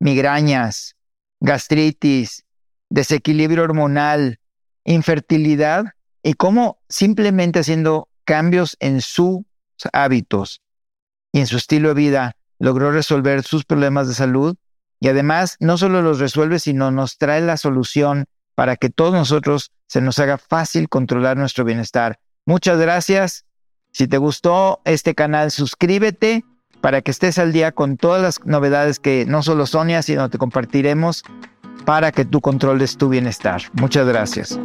migrañas, 0.00 0.96
gastritis, 1.40 2.44
desequilibrio 2.88 3.62
hormonal, 3.62 4.40
infertilidad, 4.84 5.84
y 6.22 6.34
cómo 6.34 6.80
simplemente 6.88 7.60
haciendo 7.60 8.08
cambios 8.24 8.76
en 8.80 9.00
sus 9.00 9.40
hábitos 9.92 10.62
y 11.32 11.40
en 11.40 11.46
su 11.46 11.56
estilo 11.56 11.88
de 11.88 11.94
vida 11.94 12.36
logró 12.58 12.92
resolver 12.92 13.42
sus 13.42 13.64
problemas 13.64 14.06
de 14.08 14.14
salud 14.14 14.56
y 15.00 15.08
además 15.08 15.56
no 15.58 15.76
solo 15.78 16.00
los 16.00 16.20
resuelve, 16.20 16.60
sino 16.60 16.92
nos 16.92 17.18
trae 17.18 17.40
la 17.40 17.56
solución 17.56 18.26
para 18.54 18.76
que 18.76 18.90
todos 18.90 19.12
nosotros 19.12 19.70
se 19.86 20.00
nos 20.00 20.18
haga 20.18 20.38
fácil 20.38 20.88
controlar 20.88 21.36
nuestro 21.36 21.64
bienestar. 21.64 22.18
Muchas 22.46 22.78
gracias. 22.78 23.44
Si 23.92 24.08
te 24.08 24.18
gustó 24.18 24.80
este 24.84 25.14
canal, 25.14 25.50
suscríbete 25.50 26.44
para 26.80 27.02
que 27.02 27.10
estés 27.10 27.38
al 27.38 27.52
día 27.52 27.72
con 27.72 27.96
todas 27.96 28.22
las 28.22 28.44
novedades 28.44 28.98
que 28.98 29.24
no 29.26 29.42
solo 29.42 29.66
Sonia, 29.66 30.02
sino 30.02 30.28
te 30.30 30.38
compartiremos 30.38 31.22
para 31.84 32.12
que 32.12 32.24
tú 32.24 32.40
controles 32.40 32.96
tu 32.96 33.08
bienestar. 33.08 33.62
Muchas 33.74 34.06
gracias. 34.06 34.58